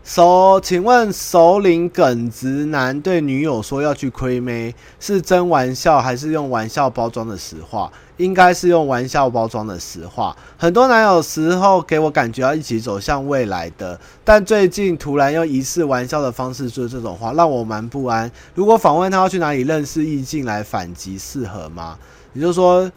[0.04, 7.90] 首，请问首领耿直男对女友说要去亏妹，是真玩笑还是用玩笑包装的实话？
[8.18, 10.36] 应该是用玩笑包装的实话。
[10.58, 18.30] 很多男友时候给我感觉要一起走向未来的，但最近突然用疑似玩笑的方式说这种话，让我蛮不安。
[18.54, 21.98] 如果访问他要去哪里认识异性来反击，适合吗？
[22.34, 22.92] 你就是说。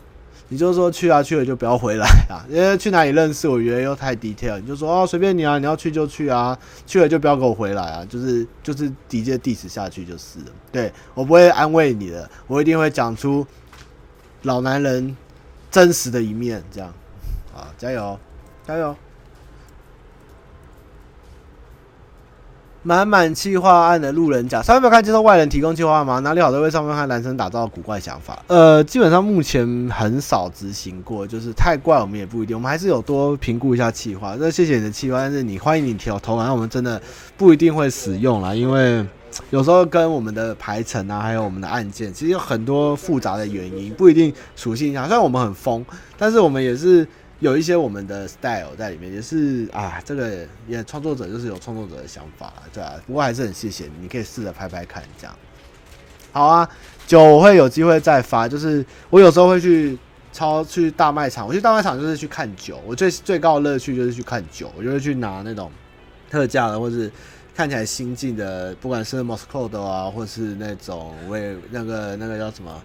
[0.52, 4.60] 你就说去啊，去了就不要回来啊， 因为去哪里认识，我觉得又太 detail。
[4.60, 10.46] 你就说哦，随便你啊，你要去就去啊，去了就不要给我回来啊，就是就是直接 diss 下去就是了。
[10.70, 13.46] 对，我不会安慰你的，我一定会讲出
[14.42, 15.16] 老男人
[15.70, 16.92] 真实的一面，这样
[17.56, 18.18] 啊，加油，
[18.68, 18.94] 加油。
[22.84, 26.18] 满满企划案的路人甲，上面不要看接受外人提供企划案吗？
[26.18, 28.42] 哪里好都会上面看男生打造古怪想法。
[28.48, 34.36] 呃，基本上目前很少执行过，就是太怪我们也不一定，我们还是有多评估一下企划。
[34.38, 37.00] 那谢谢你的企划，但是你欢迎你投投稿，我们真的
[37.36, 39.06] 不一定会使用啦，因为
[39.50, 45.06] 有时候跟我们的排程啊，还有我们的案件，其实有很多复杂的原因，不一定属性上。
[45.06, 45.84] 虽然我们很疯，
[46.18, 47.06] 但是我们也是。
[47.42, 52.92] 有一些我们的 style 在里面，也是啊，这个也创作者就是有创作者的想法，对啊。
[53.04, 55.36] 不过还是很谢谢你，你可以试着拍拍看，这样。
[56.30, 56.68] 好啊，
[57.04, 59.98] 酒我会有机会再发，就是我有时候会去
[60.32, 65.68] 超去大卖场，我去大卖场就是去看酒，我最最高的乐趣就是去看酒，我就会去拿那种
[66.30, 67.10] 特价的，或是
[67.56, 72.80] 看起来新进的，不管是 Moscow 的啊，或是那种为那个那个叫什么。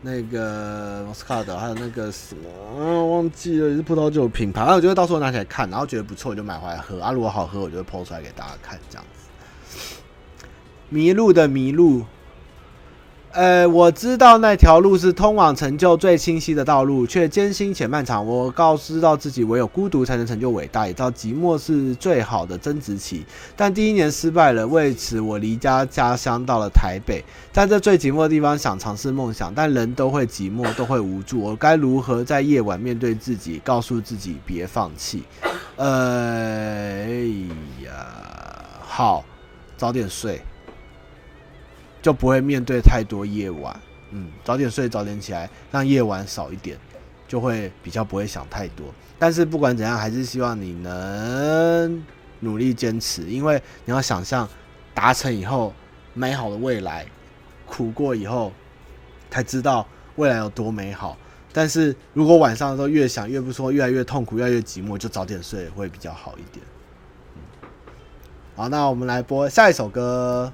[0.00, 2.48] 那个 Moscato 还有那个什么，
[2.80, 4.60] 啊，忘记了，是葡萄酒品牌。
[4.60, 7.00] 然后我就会到时候拿起来看，然后觉得不错，我就买回来喝。
[7.00, 9.26] 啊，如果好喝，我就会 po 出来给大家看，这样子。
[10.88, 12.04] 迷路的迷路。
[13.32, 18.26] 呃，我知道那条路是通往成就最清晰的道路，却艰辛且漫长。
[18.26, 23.24] 我告知道自己，唯有孤独才能成就伟大，也知道寂寞是最好的增值期。
[23.54, 27.22] 但第一年失败了，为此我离家家乡到了台北，
[27.52, 31.40] 在这最寂寞的地方想尝试梦想，但人都会寂寞，都会无助。
[31.40, 35.22] 我该如何在夜晚面对自己，告诉自己别放弃？
[35.76, 37.28] 哎
[37.84, 37.92] 呀，
[38.80, 39.22] 好，
[39.76, 40.40] 早点睡。
[42.00, 43.80] 就不会面对太多夜晚，
[44.10, 46.78] 嗯，早点睡，早点起来，让夜晚少一点，
[47.26, 48.86] 就会比较不会想太多。
[49.18, 52.04] 但是不管怎样，还是希望你能
[52.40, 54.48] 努力坚持，因为你要想象
[54.94, 55.74] 达成以后
[56.14, 57.04] 美好的未来，
[57.66, 58.52] 苦过以后
[59.28, 59.86] 才知道
[60.16, 61.16] 未来有多美好。
[61.52, 66.64] 但是如果晚上的时候越想越不说，越来越痛苦，越来越寂寞，就早点睡会比较好一点。
[67.34, 67.42] 嗯，
[68.54, 70.52] 好，那我们来播下一首歌。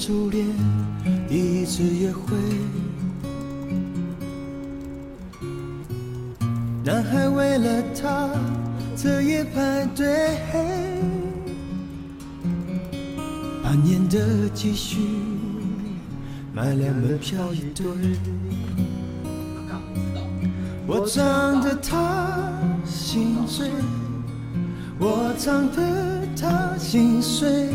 [0.00, 0.46] 初恋
[1.28, 2.34] 第一次约会，
[6.82, 8.30] 男孩为了她
[8.96, 10.38] 彻夜排队，
[13.62, 15.00] 半年的积蓄
[16.54, 17.86] 买两门票一对。
[20.86, 22.38] 我唱得她
[22.86, 23.70] 心醉，
[24.98, 27.74] 我唱得她心碎。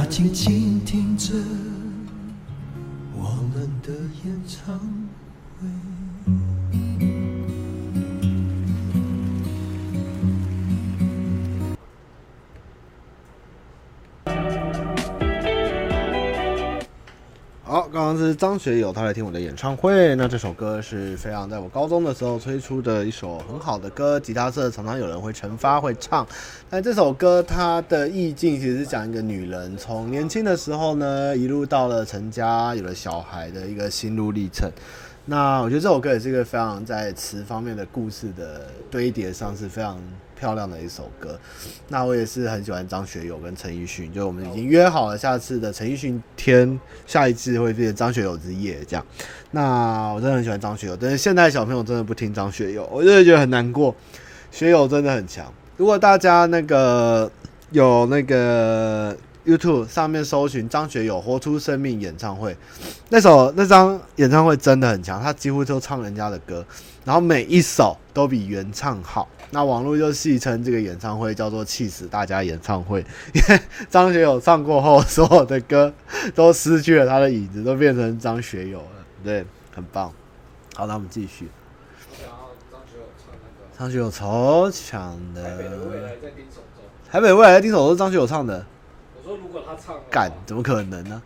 [0.00, 1.34] 他静静听着
[3.14, 3.92] 我们的
[4.24, 4.80] 演唱
[17.92, 20.14] 刚刚是张学友，他来听我的演唱会。
[20.14, 26.24] 那这首歌是非常在我高中的时候推出的一首很好的歌，吉他社常常有人会成发会唱。
[26.68, 34.70] 但这首歌它的意境其实是讲一个女人从年轻的时候呢，一路到了成家，有了小孩的一个心路历程。
[35.26, 39.96] 那我觉得这首歌也是一个非常在词方面的故事的堆叠上是非常
[40.36, 41.38] 漂亮的一首歌。
[41.88, 49.06] 那我也是很喜欢张学友跟陈奕迅，就我们已经约好了下次的陈奕迅天，下一次会变成张学友之夜这样。
[49.52, 53.94] 那我真的很喜欢张学友，但是现在小朋友真的不听张学友，我真的觉得很难过。
[54.50, 55.52] 学友真的很强。
[55.76, 57.30] 如果大家那个
[57.70, 62.56] 有那个 YouTube 上面搜寻张学友《活出生命》演唱会，
[63.08, 66.64] 那首那张演唱会真的很强，他几乎都唱人家的歌，
[67.04, 69.28] 然后每一首都比原唱好。
[69.52, 73.00] 那网络就戏称这个演唱会叫做“气死大家演唱会”，
[73.34, 75.92] 因为张学友唱过后，所有的歌
[76.34, 79.04] 都失去了他的影子，都变成张学友了。
[79.24, 80.12] 对，很棒。
[80.76, 81.48] 好，那我们继续。
[83.76, 85.42] 张学友超强的。
[85.42, 86.84] 台北的未来在丁守中。
[87.10, 88.64] 台北未来在丁守中是张学友唱的。
[89.22, 91.20] 我说如果他唱，干怎么可能呢？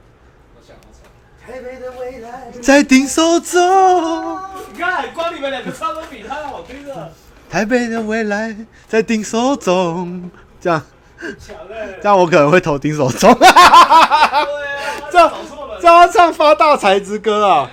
[0.56, 1.04] 我想要唱。
[1.46, 4.40] 台北的未来在丁守中。
[4.72, 7.12] 你看，光你们两个唱都比他好听的。
[7.48, 8.56] 台北的未来
[8.88, 10.28] 在丁手中，
[10.60, 10.82] 这样，
[12.02, 13.32] 这样我可能会投丁手中。
[15.12, 15.32] 这样，
[15.80, 17.70] 这样唱发大财之歌啊。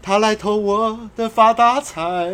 [0.00, 2.32] 他来偷我的发大财，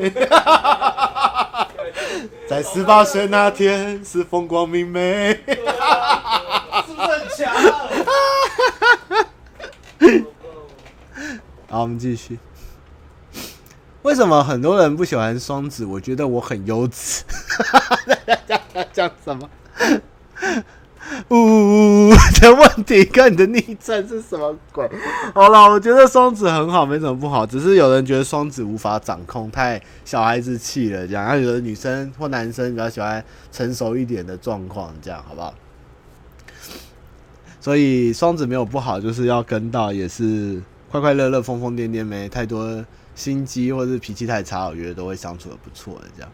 [2.47, 5.41] 在十八岁那天是风光明媚，
[6.87, 7.55] 是不是很强？
[11.69, 12.39] 好，我们继续。
[14.03, 15.85] 为什么很多人不喜欢双子？
[15.85, 17.23] 我觉得我很优质。
[18.93, 19.49] 讲什么？
[21.29, 24.89] 呜呜呜的问题跟你的逆战是什么鬼？
[25.35, 31.25] 好了，我觉得双子很好，没什么不好，只是有人觉得双子无法掌控，太小孩子气了，这样。
[31.25, 35.55] 然后有的女生或男生比较喜欢成熟一点的状况，这样好不好？
[37.63, 40.61] 所以双子没有不好，就是要跟到，也是
[40.91, 42.85] 快快乐乐、疯疯癫癫，没太多
[43.15, 46.31] 心机或者是脾气太差，我觉得都会相处的不错的这样。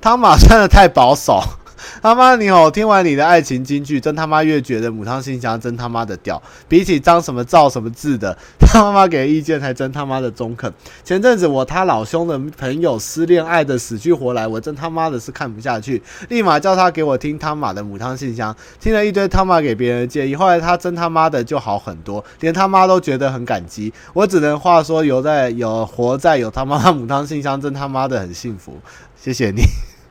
[0.00, 1.40] 汤马真的太保守。
[2.02, 6.42] 他妈你好，听完你的爱情金句，真他妈越觉得母汤信箱真他妈的屌。
[6.68, 10.72] 比起张什么赵什么字的， 他妈妈给的意见才真他妈的中肯。
[11.04, 23.92] 前阵子我他老兄的朋友失恋爱的死去活来，我真他妈的是看不下去，立马叫他给我听他妈的母汤信箱，听了一堆他妈给别人的建议，后来他真他妈的就好很多，连他妈都觉得很感激。
[24.12, 28.78] 我只能话说有在有活在有他妈的母汤信箱，真他妈的很幸福。
[29.16, 29.62] 谢谢你。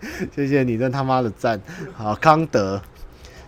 [0.36, 1.60] 谢谢你，真他妈的赞！
[1.96, 2.82] 好，康德，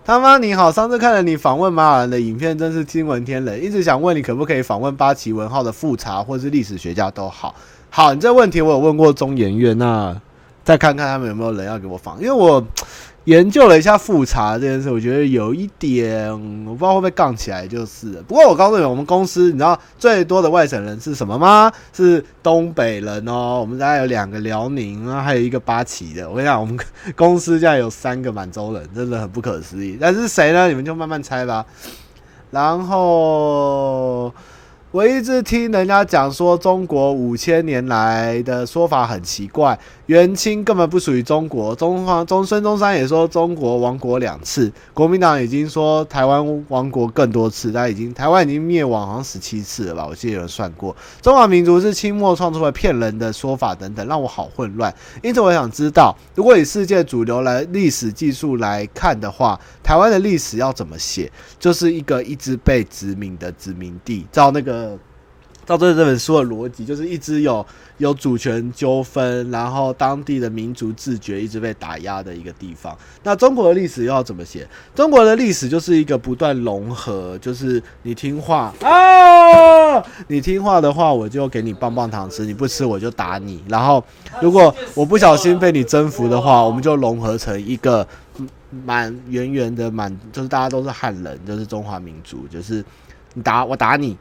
[0.04, 7.54] 他妈你好，上次看了你访问马尔兰的影片，真是惊闻天人，一直想问你可不可以访问八旗文号的复查或是历史学家都好。
[7.90, 10.20] 好，你这问题我有问过中研院，那
[10.64, 12.66] 再看看他们有没有人要给我访，因为我。
[13.26, 16.32] 研究了一下复查这件事，我觉得有一点，
[16.66, 18.24] 我不知道会不会杠起来，就是。
[18.28, 21.72] 不过我告诉你，我们公司你知道最多的外省人是什么吗？
[21.92, 23.60] 是东北人哦。
[23.60, 26.30] 我们大概有两个辽宁，然后还有一个八旗的。
[26.30, 26.78] 我跟你讲，我们
[27.16, 29.98] 公司现在有三个满洲人，真的很不可思议。
[30.00, 30.68] 但是谁呢？
[30.68, 31.66] 你们就慢慢猜吧。
[32.52, 34.32] 然后。
[34.96, 41.76] 我一直听人家讲说，中国五千年来的说法很奇怪，元清根本不属于中国。
[41.76, 50.08] 中华中孙中山也说中国亡国两次，国民党已经说台湾亡国更多次，他已经台湾已经灭亡好像十七次了吧？
[50.10, 50.96] 我记得有人算过。
[51.22, 54.96] 中华民族是清末创出来骗人的说法等等，让我好混乱。
[55.22, 61.30] 因此我想知道，如果以世界主流来历史技术来看的话，台湾的历史要怎么写？
[61.60, 64.85] 就是一个一直被殖民的殖民地，照那个。
[65.66, 67.66] 照这这本书的逻辑，就是一直有
[67.98, 72.96] 有主权纠纷，然后当地的民族自觉一直被打压的一个地方。
[73.24, 74.68] 那中国的历史又要怎么写？
[74.94, 83.64] 中国的历史就是一个不断融合，就是你听话啊，你听话的话，我就给你棒棒糖吃；你不吃，我就打你。
[83.68, 84.04] 然后
[84.40, 88.08] 如果我不小心被你征服的话，我们就融合成一个
[88.86, 92.86] 满圆圆的满，就是大家都是汉人，就是中华民族，就是
[93.34, 94.16] 你打我打你。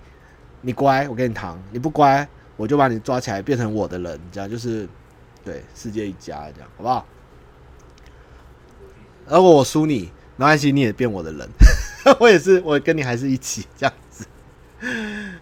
[0.65, 4.19] 你乖，我给你糖；你不乖，我就把你抓起来变成我的人。
[4.33, 4.89] 这样就是，
[5.45, 7.07] 对，世界一家这样，好不好？
[9.27, 11.49] 如果我输你，没关系，你也变我的人。
[12.19, 14.27] 我也是，我跟你还是一起这样子。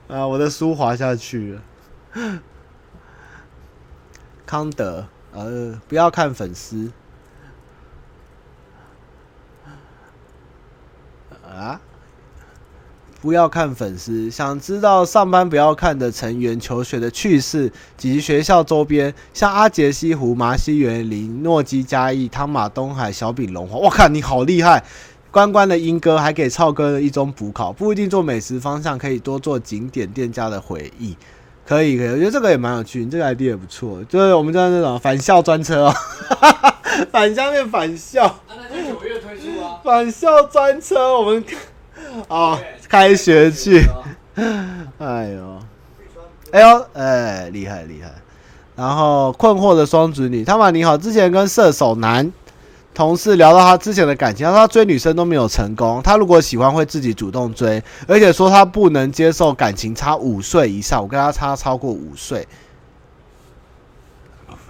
[0.09, 1.63] 啊，我的书滑下去了。
[4.45, 6.91] 康德，呃，不要看粉丝。
[11.45, 11.81] 啊？
[13.23, 23.79] 不要看粉丝，想知道上班不要看的成员求学的趣事及学校周边，像阿杰西湖、麻西园林、诺基嘉义、汤马东海、小饼龙华。
[23.79, 24.83] 我靠，你好厉害！
[25.31, 31.17] 关关的英哥还给超哥的一中补考，不一定做美食方向，可以多做景点店家的回忆。
[31.65, 34.03] 可以，可以，我觉得这个也蛮有趣，你这个 idea 也不错。
[34.09, 35.95] 就是我们叫那种返校专车哦，
[37.13, 38.25] 返乡面返校。
[38.25, 39.79] 啊，那就九月推出啊。
[39.85, 41.45] 返校专车，我们。
[42.29, 42.59] 哦，
[42.89, 43.83] 开学去，
[44.99, 45.59] 哎呦，
[46.53, 48.13] 哎呦，哎，厉害厉害。
[48.75, 52.33] 然后困惑的双子女，他们你好，之前跟射手男
[52.95, 62.47] 同事聊到他之前的感情，他说他追女生都没有成功，他如果喜欢会自己主动追，而且说他不能接受感情差五岁以上，我跟他差超过五岁。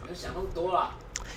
[0.06, 0.90] 别想那么多啦。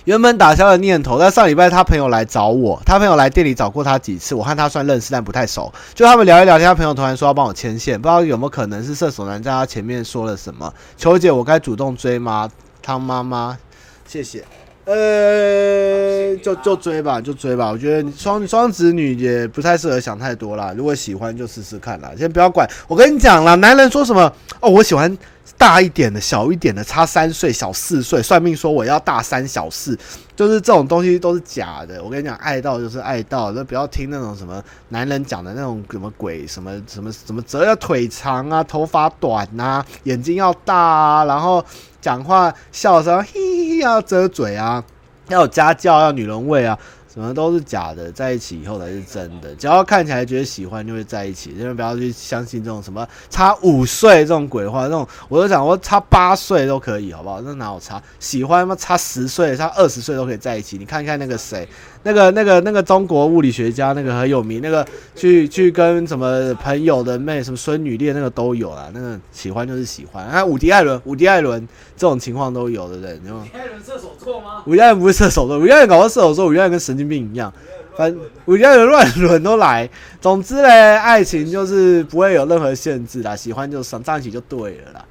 [0.06, 5.72] 原本打消了念头，但上礼拜他朋友来找我，他朋友来店里找过他几次，我和他算认识，但不太熟。
[5.94, 10.72] 就他们聊一聊天，他朋友突然说要帮我牵线，不知道有没有可能是射手男在他前面说了什么？
[10.96, 12.48] 求解，我该主动追吗？
[12.80, 13.58] 汤妈妈，
[14.06, 14.44] 谢谢。
[14.84, 17.72] 呃，就就追吧，就追吧。
[17.72, 20.72] 我觉得双双子女也不太适合想太多啦。
[20.76, 22.64] 如果喜欢就试试看啦，先不要管。
[22.86, 25.18] 我跟你讲啦，男人说什么哦，我喜欢。
[25.58, 28.22] 大一点的，小一点的，差三岁，小四岁。
[28.22, 29.98] 算命说我要大三小四，
[30.36, 32.02] 就是这种东西都是假的。
[32.02, 41.64] 我跟你讲，爱到就是爱到，就不要听那种什么男人讲的那种什么鬼，什么什么什么，折要腿长啊，头发短啊，眼睛要大啊，然后
[42.00, 44.84] 讲话笑声 嘿嘿嘿要遮嘴啊，
[45.28, 46.78] 要有家教，要女人味啊。
[47.16, 49.54] 什么都是假的，在一起以后才是真的。
[49.54, 51.56] 只要看起来觉得喜欢，就会在一起。
[51.56, 54.82] 千万不要去相信这种什么差五岁这种鬼话。
[54.84, 57.40] 这种我都想，我差八岁都可以，好不好？
[57.40, 58.02] 那哪有差？
[58.20, 58.76] 喜欢嘛？
[58.76, 60.76] 差十岁、差二十岁都可以在一起。
[60.76, 61.66] 你看看那个谁，
[62.02, 68.90] 那个、那个、那个中国物理学家，那个很有名，那个去去跟什么朋友的妹，什么孙女恋，那个都有啦。
[68.92, 70.22] 那个喜欢就是喜欢。
[70.26, 73.40] 啊，伍迪艾伦，伍迪艾伦这种情况都有的人，对不对？
[73.40, 74.62] 伍迪艾伦射手座吗？
[74.66, 77.52] 伍迪艾伦不是射手座，伍迪艾伦搞到射手座，伍迪艾伦跟神经病一样，
[77.96, 79.88] 反正我觉得有乱伦都来。
[80.20, 85.04] 总之嘞，爱情就是不会有任何限制啦，喜欢就上在一起就对了啦。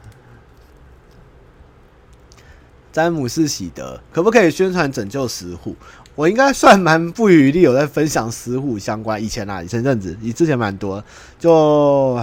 [2.92, 5.76] 詹姆士喜德可不可以宣传拯救石虎？
[6.16, 9.22] 我应该算蛮不遗力有在分享石虎相关。
[9.22, 11.04] 以前啊，以前阵子，以之前蛮多。
[11.38, 12.18] 就，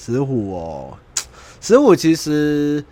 [0.00, 0.96] 石虎哦，
[1.60, 2.84] 石虎其实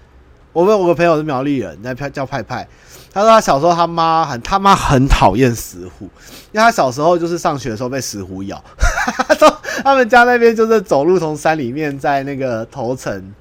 [0.52, 2.66] 我有个朋友是苗栗人，那叫派派。
[3.12, 6.04] 他说他小时候他妈很他妈很讨厌石虎，
[6.52, 8.62] 因为他小时候就是上学的时候被石虎咬。
[9.26, 13.34] 他说他们家那边就是走路从山里面在那个头城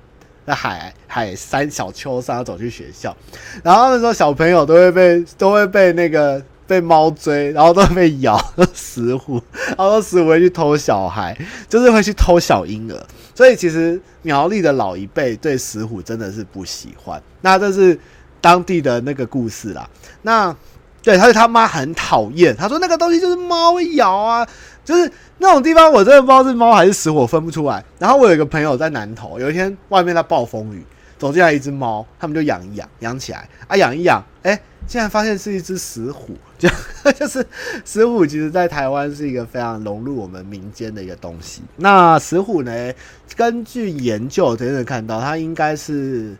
[0.45, 3.15] 的海海山小丘上走去学校，
[3.61, 8.39] 然后他们说小朋友都会被都会被那个被猫追，然后都会被咬
[8.73, 12.99] 石虎，然后说石虎会去偷小孩，就是会去偷小婴儿。
[13.35, 17.21] 所以其实苗栗的老一辈对石虎真的是不喜欢。
[17.41, 17.99] 那这是。
[18.41, 19.89] 当地的那个故事啦，
[20.21, 20.55] 那
[21.01, 24.45] 对，他说他妈很讨厌，他说那个东西就是猫咬啊，
[24.83, 27.83] 就是那种地方，我真的不知道是猫还是石虎，分不出来。
[27.97, 30.85] 然后我有一个朋友在南投，有一天外面在暴风雨，
[31.17, 36.67] 走进来一只猫，他们就养一养，养起来啊，养一养，哎、竟然发现是一只石虎，就
[37.17, 37.47] 就是
[37.85, 41.61] 石虎，其实在台湾是一个非常融入我们民间的一个东西。
[41.77, 42.93] 那石虎呢，
[43.37, 46.35] 根据研究，真的看到它应该是。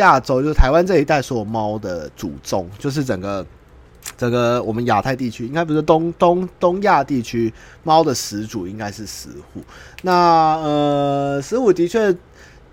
[0.00, 3.46] 亚洲就是台湾这一带所有猫的祖宗，就是整个
[4.18, 7.52] 整个我们亚太地区，应该不是东东东亚地区
[7.84, 9.62] 猫的始祖应该是石虎。
[10.02, 12.14] 那呃，石虎的确。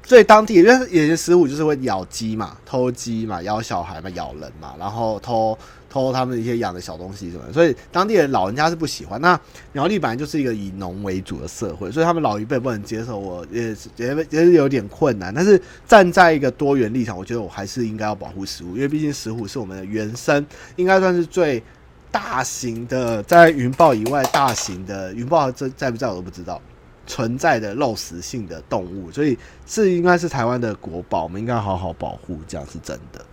[0.07, 5.57] 所以当地，因为有些石虎就是会咬鸡嘛，偷鸡嘛，咬小孩嘛，咬人嘛，然后偷
[5.89, 9.19] 偷他们一些养的小东西什么，所以当地人老人家是不喜欢。
[9.21, 9.39] 那
[9.71, 15.33] 苗栗本来就是一个以农为主的社会，所以他们老一辈不能接受，我也也也是有点困难。
[15.33, 21.63] 但是站在一个多元立场，我觉得我还是应该要保护石虎，因为毕竟石虎是我们的原生，应该算是最
[22.11, 26.61] 大型的，在云豹以外大型的云豹在在不在我都不知道。
[27.09, 33.25] 存在的肉食性的动物，所以这应该是台湾的国宝，我们应该好好保护，这样是真的。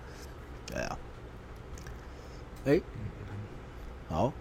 [0.71, 0.97] 对啊，
[2.67, 2.81] 哎、
[4.09, 4.33] 好，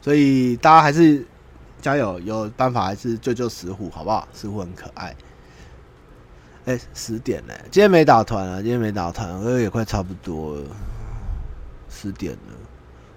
[0.00, 1.26] 所以大家还是
[1.80, 4.28] 加油，有办法还是救救石虎，好不好？
[4.34, 5.14] 石虎很可爱。
[6.66, 10.62] 哎、十点了，今天没打团了，今天没打团，因为也快差不多了，
[11.88, 12.54] 十点了。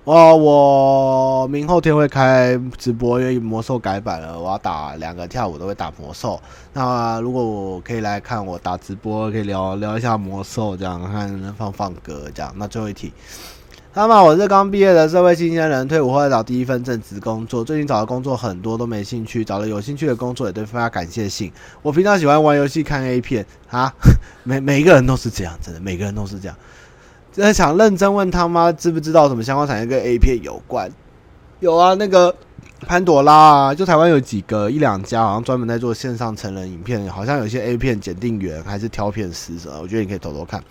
[0.06, 6.42] 哦，我明后天会开直播，因为魔兽改版了，我要打两个跳舞都会打魔兽。
[6.74, 12.54] 那如果我可以来看我打直播，可以聊聊一下魔兽，这样看放放歌这样。
[12.58, 13.14] 那最后一题，
[13.96, 21.52] 他们我是刚毕业的社会新鲜人，退伍后来找第一份正职工作，最近找的工作很多都没兴趣，找了有兴趣的工作也都发感谢信。
[21.84, 23.94] 我平常喜欢玩游戏、看 A 片啊，
[24.42, 26.58] 每每一个人都是这样，真的，每个人都是这样。
[27.32, 30.92] 真的想认真问他妈知不知道什么相关产业跟 A 片有关？
[31.60, 32.36] 有啊，那个
[32.88, 40.64] 潘朵拉啊，就台湾有几个一两家，好像专门在做线上成人影片，好像有些 A 片检定员还是挑片师什么，我觉得你可以偷偷看。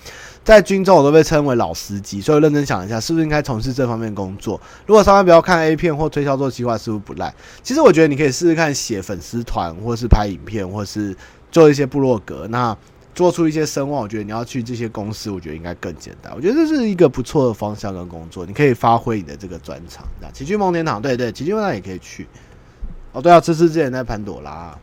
[0.44, 4.60] 在军中我都被称为老司机，所以认真想一下，是不是应该从事这方面工作？
[4.86, 7.32] 如果上班不要看 A 片或推销做计划，是不是不赖？
[7.62, 11.16] 其实我觉得你可以试试看写粉丝团，或是拍影片，或是
[11.50, 12.48] 做一些部落格。
[12.48, 12.76] 那
[13.14, 16.32] 做出一些声望，我觉得你要去这些公司，我觉得应该更简单。
[16.34, 20.04] 我觉得这是一个不错的方向跟工作，你可以发挥你的这个专长。
[20.32, 22.26] 奇趣梦天堂，对对，奇趣梦天堂也可以去。
[23.12, 24.76] 哦，对啊，这次之前在潘朵拉。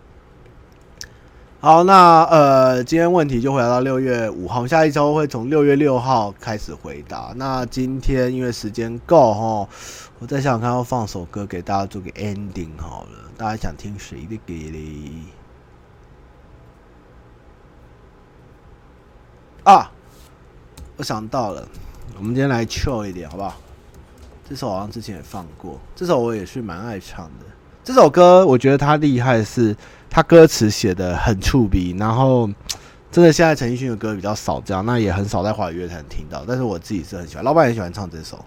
[1.62, 7.34] 好，那呃，今天问题就回答到六月五号，下一周会从六月六号开始回答。
[7.36, 9.68] 那今天因为时间够哈，
[10.20, 15.12] 我再想想看要放首歌给大家做个 ending 好了，大家想听谁的歌嘞？
[19.66, 19.91] 啊，
[20.95, 21.68] 我想到了，
[22.18, 23.53] 我们今天来 chill 一点好不好？
[24.49, 27.45] 这首好像之前也放过，这首我也是蛮爱唱的。
[27.84, 29.76] 这首歌我觉得它厉害是，
[30.10, 32.49] 他歌词写的很触鼻，然后
[33.12, 38.43] 真的现在陈奕迅的歌比较少这样，那也很少在华语乐坛听到，但是我自己是很喜欢，老板也喜欢唱这首。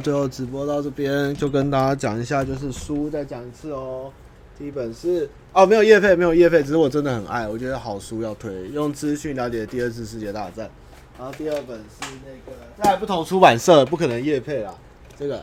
[0.00, 4.12] 最后直播到这边就跟大家讲一下，就是书再讲一次哦。
[4.58, 8.68] 第一本是哦，没有业配，没有业配，只是我真的很爱，我觉得好书要推。
[8.68, 10.68] 用资讯了解第二次世界大战，
[11.16, 14.74] 然后第二本是那个在不同出版社，不可能业配啦。
[15.16, 15.38] 这个《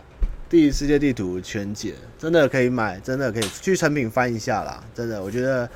[0.50, 1.92] 第一世界地图全解》
[2.22, 4.84] 真的可以买，真的可以去成品翻一下啦。
[4.94, 5.70] 真的，我觉得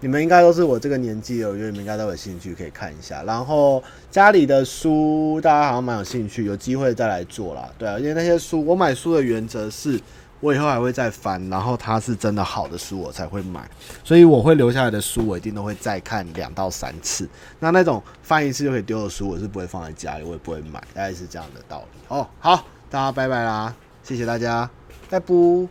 [0.00, 3.22] 你们应该都是我这个年纪的，我觉得你们应该都有兴趣可以看一下。
[3.24, 7.68] 然后家里的书，大家好像蛮有兴趣，有机会再来做啦。
[7.78, 10.00] 对啊，因为那些书，我买书的原则是。
[10.42, 13.60] 我以后还会再翻，然后它是真的好的书，我才会买。
[14.02, 17.28] 所以我会留下来的书，我一定都会再看两到三次。
[17.58, 21.98] 那那种翻一次就可以丢的书，我是不会放在家里，我也不会买，大概是这样的道理。
[22.08, 24.70] 哦，好，大家拜拜啦，谢谢大家，
[25.10, 25.68] 拜拜。